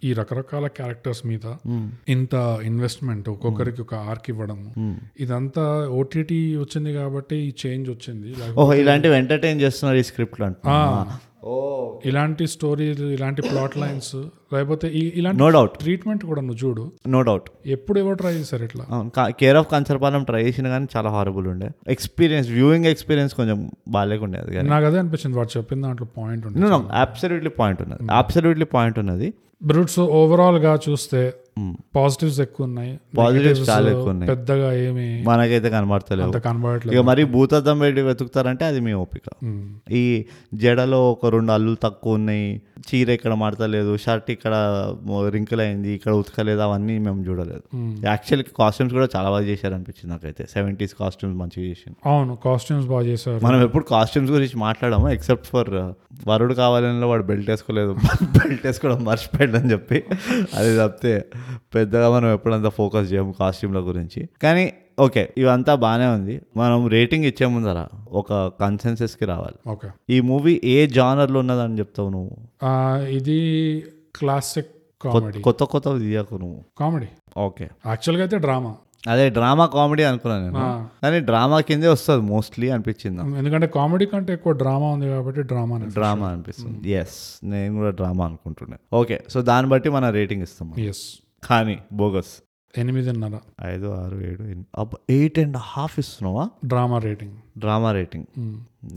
[0.04, 1.46] ఈ రకరకాల క్యారెక్టర్స్ మీద
[2.10, 4.60] ఇంత ఇన్వెస్ట్మెంట్ ఒక్కొక్కరికి ఒక ఆర్క్ ఇవ్వడం.
[5.20, 5.66] ఇదంతా
[6.00, 8.30] ఓటీటీ వచ్చింది కాబట్టి ఈ చేంజ్ వచ్చింది.
[8.60, 10.78] ఓహో ఇలాంటివి ఎంటర్టైన్ చేస్తున్నారు ఈ ఓ
[12.06, 14.16] ఇలాంటి స్టోరీస్ ఇలాంటి ప్లాట్ లైన్స్
[14.54, 16.92] లేకపోతే ఈ- ఇలాంటి నో డౌట్ ట్రీట్మెంట్ కూడా నువ్వు చూడు.
[17.08, 19.10] నో డౌట్ ఎప్పుడు ఎవరు ట్రై చేశారు ఇట్లా?
[19.30, 21.70] కేర్ ఆఫ్ కన్సర్పాలెం ట్రై చేసిన కానీ చాలా హారబుల్ ఉండే.
[21.88, 24.70] ఎక్స్పీరియన్స్ వ్యూయింగ్ ఎక్స్పీరియన్స్ కొంచెం బాగాలేకుండేది కానీ.
[24.70, 26.60] నాకు అదే అనిపించింది వాడు చెప్పిన దాంట్లో పాయింట్ ఉంది
[26.92, 28.14] అబ్సల్యూట్లీ పాయింట్ ఉన్నది.
[28.14, 29.34] అబ్సల్యూట్లీ పాయింట్ ఉన్నది.
[29.64, 31.34] బ్రూట్స్ ఓవరాల్గా చూస్తే
[31.96, 34.30] పాజిటివ్స్ ఎక్కువ ఉన్నాయి Negatives చాలా ఎక్కువ ఉన్నాయి.
[34.32, 36.30] పెద్దగా ఏమి మనకైతే కనబడతలేవు.
[36.30, 36.96] అంత కనబడట్లేదు.
[36.98, 39.28] ఇక మరి భూతద్దం పెట్టి వెతుకుతారంటే అది మీ ఓపిక.
[40.02, 40.04] ఈ
[40.64, 42.48] జడలో ఒక రెండు అల్లులు తక్కువ ఉన్నాయి
[42.90, 44.54] చీర ఇక్కడ మడతలేదు షర్ట్ ఇక్కడ
[45.36, 47.64] రింకుల్ అయింది ఇక్కడ ఉతకలేదు అవన్నీ మేము చూడలేదు.
[48.06, 50.44] యాక్చువల్ కాస్ట్యూమ్స్ కూడా చాలా బాగా చేశారు అనిపించింది నాకైతే.
[50.56, 53.40] సెవెంటీస్ కాస్ట్యూమ్స్ మంచిగా చేసింది అవును కాస్ట్యూమ్స్ బాగా చేశారు.
[53.46, 55.72] మనం ఎప్పుడు కాస్ట్యూమ్స్ గురించి మాట్లాడాము ఎక్సెప్ట్ ఫర్
[56.28, 57.92] వరుడు కావాలని వాడు బెల్ట్ వేసుకోలేదు
[58.38, 59.98] బెల్ట్ వేసుకోవడం మర్చిపోయాడు అని చెప్పి.
[60.58, 61.14] అది తప్పితే
[61.76, 64.22] పెద్దగా మనం ఎప్పుడంతా ఫోకస్ చేయము కాస్ట్యూమ్ల గురించి.
[64.46, 64.66] కానీ
[65.06, 66.36] ఓకే ఇవంతా బాగానే ఉంది.
[66.62, 67.80] మనం రేటింగ్ ఇచ్చే ముందర
[68.22, 68.32] ఒక
[68.62, 69.60] కన్సెన్సెస్కి రావాలి.
[69.74, 72.34] ఓకే ఈ మూవీ ఏ జానర్లో ఉన్నదని చెప్తావు నువ్వు?
[73.20, 73.38] ఇది
[74.20, 74.72] క్లాసిక్
[75.06, 76.60] కామెడీ కొత్త కొత్త తీయకు నువ్వు.
[76.82, 77.10] కామెడీ
[77.48, 78.74] ఓకే యాక్చువల్గా అయితే డ్రామా
[79.12, 80.64] అదే డ్రామా కామెడీ అనుకున్నాను నేను.
[81.04, 83.22] కానీ డ్రామా కిందే వస్తుంది మోస్ట్లీ అనిపించింది.
[83.40, 86.78] ఎందుకంటే కామెడీ కంటే ఎక్కువ డ్రామా ఉంది కాబట్టి డ్రామా డ్రామా అనిపిస్తుంది.
[87.02, 87.20] ఎస్
[87.52, 91.06] నేను కూడా డ్రామా అనుకుంటున్నాను ఓకే సో దాన్ని బట్టి మన రేటింగ్ ఇస్తాం ఎస్
[91.44, 92.44] కానీ బోగస్.
[92.78, 93.38] ఎనిమిదిన్నర.
[93.66, 94.44] ఐదు ఆరు ఏడు
[95.10, 96.50] ఎయిట్ అండ్ హాఫ్ ఇస్తున్నావా?
[96.66, 97.34] Drama rating.
[97.58, 98.26] Drama rating.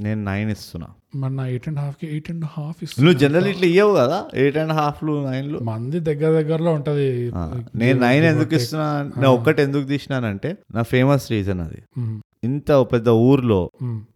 [0.02, 0.88] నేను నైన్ ఇస్తున్నా.
[1.16, 4.26] మరి నా ఎయిట్ అండ్ హాఫ్కి ఎయిట్ అండ్ హాఫ్ నువ్వు జనరల్ ఇట్లా ఇవ్వవు కదా?
[4.34, 7.32] ఎయిట్ అండ్ హాఫ్లు నైన్లు మంది దగ్గర దగ్గరలో ఉంటది.
[7.74, 9.02] నేను నైన్ ఎందుకు ఇస్తున్నా?
[9.02, 11.82] నేను ఒక్కటి ఎందుకు తీసినానంటే నా ఫేమస్ రీజన్ అది.
[12.44, 13.70] ఇంత పెద్ద ఊర్లో.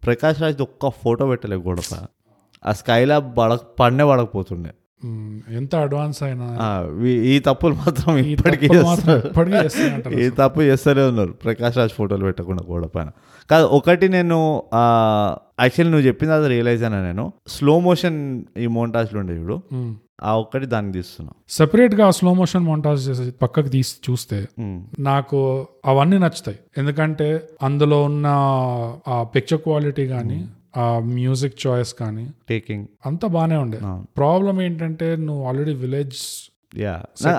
[0.05, 2.05] ప్రకాష్ రాజ్ ఒక్క ఫోటో పెట్టలే గొడవ
[2.65, 4.69] ఆ స్కైలా బడక పడనే పడకపోతుండే.
[5.55, 6.47] ఎంత అడ్వాన్స్ అయినా
[7.05, 8.65] ఈ తప్పులు మాత్రం ఈ ఇప్పటికీ
[10.25, 11.31] ఈ తప్పు చేస్తూనే ఉన్నారు.
[11.31, 13.09] ప్రకాష్ రాజ్ ఫోటోలు పెట్టకుండా గోడ పైన.
[13.51, 14.63] కాదు ఒకటి నేను
[15.59, 17.33] యాక్చువల్లీ నువ్వు చెప్పింది అది రియలైజ్ అయినా నేను.
[17.47, 19.61] స్లో మోషన్ ఈ మోంటాజ్లు ఉండే చూడు.
[19.73, 19.95] మ్మ్.
[20.23, 21.31] ఆ ఒక్కటి దానికి తీస్తున్నా.
[21.49, 24.47] సెపరేట్గా స్లో మోషన్ మోంటాజ్ చేసి పక్కకు తీసి చూస్తే
[24.99, 26.59] నాకు అవన్నీ నచ్చుతాయి.
[26.77, 28.27] ఎందుకంటే అందులో ఉన్న
[29.07, 30.85] ఆ పిక్చర్ క్వాలిటీ కానీ ఆ
[31.17, 33.79] మ్యూజిక్ చాయిస్ కానీ టేకింగ్ అంతా బాగానే ఉండే.
[34.17, 36.19] ప్రాబ్లం ఏంటంటే నువ్వు ఆల్రెడీ విలేజ్
[36.79, 36.93] యా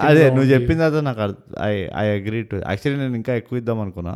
[0.09, 0.49] అదే నువ్వు.
[0.53, 1.21] చెప్పిన తర్వాత నాకు
[1.63, 1.73] I
[2.03, 4.15] I agree to actually నేను ఇంకా ఎక్కువ ఇద్దాం అనుకున్నా.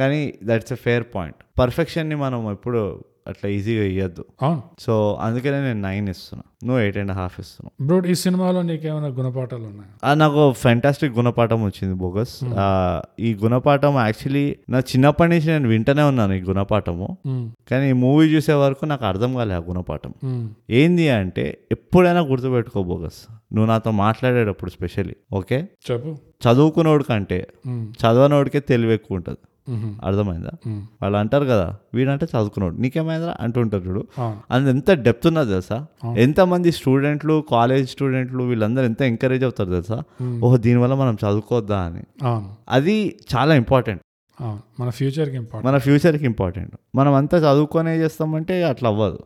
[0.00, 0.20] కానీ
[0.50, 2.82] దట్స్ ఎ ఫేర్ పాయింట్ పర్ఫెక్షన్ని మనం ఎప్పుడు
[3.28, 4.62] అట్లా ఈజీగా ఇవ్వద్దు అవును.
[4.78, 6.42] సో అందుకనే నేను నైన్ ఇస్తున్నా.
[6.64, 7.86] నువ్వు ఎయిట్ అండ్ హాఫ్ ఇస్తున్నావు.
[7.86, 10.16] బ్రో ఈ సినిమాలో నీకేమైనా గుణపాఠాలు ఉన్నాయి?
[10.18, 12.34] నాకు ఫెంటాస్టిక్ గుణపాఠం వచ్చింది బోగస్.
[13.20, 17.18] ఈ గుణపాఠం యాక్చువల్లీ నా చిన్నప్పటి నుంచి నేను వింటనే ఉన్నాను ఈ గుణపాఠము.
[17.70, 20.14] కానీ ఈ మూవీ చూసే వరకు నాకు అర్థం కాలే ఆ గుణపాఠం.
[20.70, 23.20] ఏంది అంటే ఎప్పుడైనా గుర్తుపెట్టుకో బోగస్.
[23.54, 26.16] నువ్వు నాతో మాట్లాడేటప్పుడు స్పెషల్లీ ఓకే చెప్పు.
[26.44, 27.46] చదువుకున్నోడు కంటే.
[27.68, 29.38] చదవనోడికే తెలివి ఎక్కువ ఉంటుంది.
[30.04, 30.52] అర్థమైందా.
[31.02, 32.74] వాళ్ళు అంటారు కదా వీడంటే చదువుకున్నాడు.
[32.74, 34.02] నీకేమైందా అంటుంటారు చూడు.
[34.50, 35.86] అది ఎంత డెప్త్ ఉన్నది తెలుసా?
[36.18, 40.02] ఎంతమంది స్టూడెంట్లు కాలేజ్ స్టూడెంట్లు వీళ్ళందరూ ఎంత ఎంకరేజ్ అవుతారు తెలుసా?
[40.44, 42.02] ఓహో దీనివల్ల మనం చదువుకోవద్దా అని.
[42.68, 42.96] అది
[43.36, 44.02] చాలా ఇంపార్టెంట్
[44.80, 49.20] మన ఫ్యూచర్కి ఇంపార్టెంట్ మన ఫ్యూచర్కి ఇంపార్టెంట్ మనం అంతా చదువుకొనే చేస్తామంటే అట్లా అవ్వదు.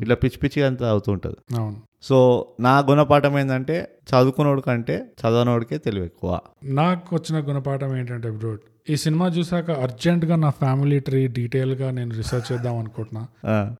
[0.00, 1.76] ఇట్లా పిచ్చి పిచ్చిగా అంతా అవుతుంటుంది అవును.
[2.02, 2.16] సో
[2.60, 3.76] నా గుణపాఠం ఏంటంటే
[4.10, 8.52] చదువుకున్నోడు కంటే చదవనోడికే తెలివి ఎక్కువ నాకు వచ్చిన గుణపాఠం ఏంటంటే బ్రో
[8.88, 13.26] ఈ సినిమా చూసాక అర్జెంట్గా నా ఫ్యామిలీ ట్రీ డీటెయిల్గా నేను రీసెర్చ్ చేద్దాం అనుకుంటున్నా.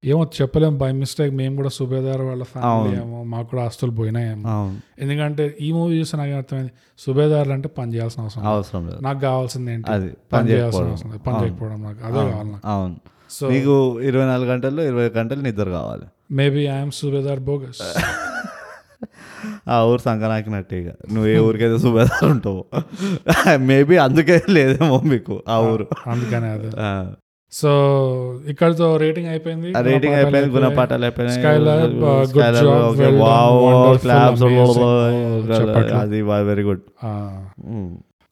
[0.05, 4.75] ఏమో చెప్పలేం బై మిస్టేక్ మేము కూడా సుబేదార్ వాళ్ళ ఫ్యామిలీ ఏమో మాకు కూడా ఆస్తులు పోయినాయేమో.
[5.01, 8.47] ఎందుకంటే ఈ మూవీ చూస్తే నాకు అర్థమైంది సుబేదార్లు అంటే పని చేయాల్సిన అవసరం.
[8.47, 8.99] అవసరం లేదు.
[9.03, 9.91] నాకు కావాల్సింది ఏంటి?
[9.91, 11.19] అది పని చేయాల్సిన అవసరం.
[11.19, 12.97] పని చేయకపోవడం నాకు అదే కావాలి అవును.
[13.31, 16.05] సో నీకు ఇరవై నాలుగు గంటల్లో ఇరవై గంటలు నిద్ర కావాలి.
[16.31, 17.81] Maybe I'm subedar bogus.
[19.69, 20.89] ఆ ఊరు సంకనాకినట్టే ఇక.
[20.89, 22.65] నువ్వు ఏ ఊరికైతే సుబేదారు ఉంటావు.
[23.57, 25.87] మేబీ అందుకే లేదేమో మీకు ఆ ఊరు.
[26.07, 26.71] అందుకనే అదే.
[27.53, 27.71] సో
[28.47, 29.73] ఇక్కడతో రేటింగ్ అయిపోయింది?
[29.83, 31.47] రేటింగ్ అయిపోయింది గుణపాఠాలు అయిపోయినాయి.
[35.93, 36.81] అది వెరీ గుడ్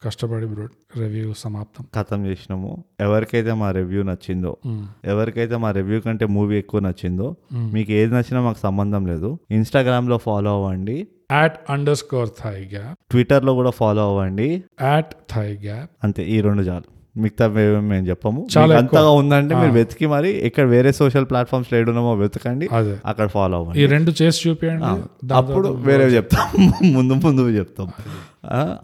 [0.03, 1.85] కష్టపడి బ్రో రివ్యూ సమాప్తం.
[1.95, 2.83] ఖతం చేసినాము.
[2.99, 4.57] ఎవరికైతే మా రివ్యూ నచ్చిందో.
[5.05, 7.35] ఎవరికైతే మా రివ్యూ కంటే మూవీ ఎక్కువ నచ్చిందో.
[7.53, 9.39] మీకు ఏది నచ్చినా మాకు సంబంధం లేదు.
[9.51, 11.07] ఇన్స్టాగ్రామ్లో ఫాలో అవ్వండి.
[11.31, 14.63] At underscore thigh gap ట్విట్టర్లో కూడా ఫాలో అవ్వండి.
[14.81, 16.98] యాట్ థై గ్యాప్ అంతే ఈ రెండు చాలు.
[17.19, 18.47] మిగతా మేము మేము చెప్పము.
[18.57, 18.77] చాలా.
[18.77, 22.69] అంతగా ఉందంటే మీరు వెతికి మరి ఇక్కడ వేరే సోషల్ ప్లాట్ఫామ్స్ లేడున్నామో వెతకండి.
[22.71, 22.97] అదే.
[23.05, 26.71] అక్కడ ఫాలో ఈ అవ్వండి రెండు చేసి చూపించండి అప్పుడు వేరే చెప్తాం.
[26.93, 27.91] ముందు ముందు చెప్తాం.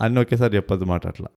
[0.01, 1.27] అన్ని ఒకేసారి చెప్పొద్దు మాట అట్లా.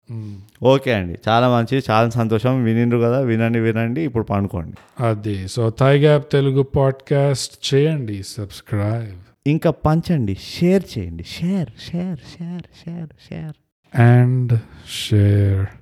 [0.62, 1.18] ఓకే అండి.
[1.28, 2.64] చాలా మంచి చాలా సంతోషం.
[2.64, 3.20] వినిండ్రు కదా?
[3.20, 4.00] వినండి వినండి.
[4.00, 5.04] ఇప్పుడు పండుకోండి.
[5.04, 5.48] అది.
[5.48, 8.22] So thigh gap Telugu podcast చేయండి.
[8.22, 10.36] సబ్స్క్రైబ్ ఇంకా పంచండి.
[10.60, 11.22] షేర్ చేయండి.
[11.22, 13.52] Share share share share share
[13.98, 14.58] and
[14.90, 15.77] share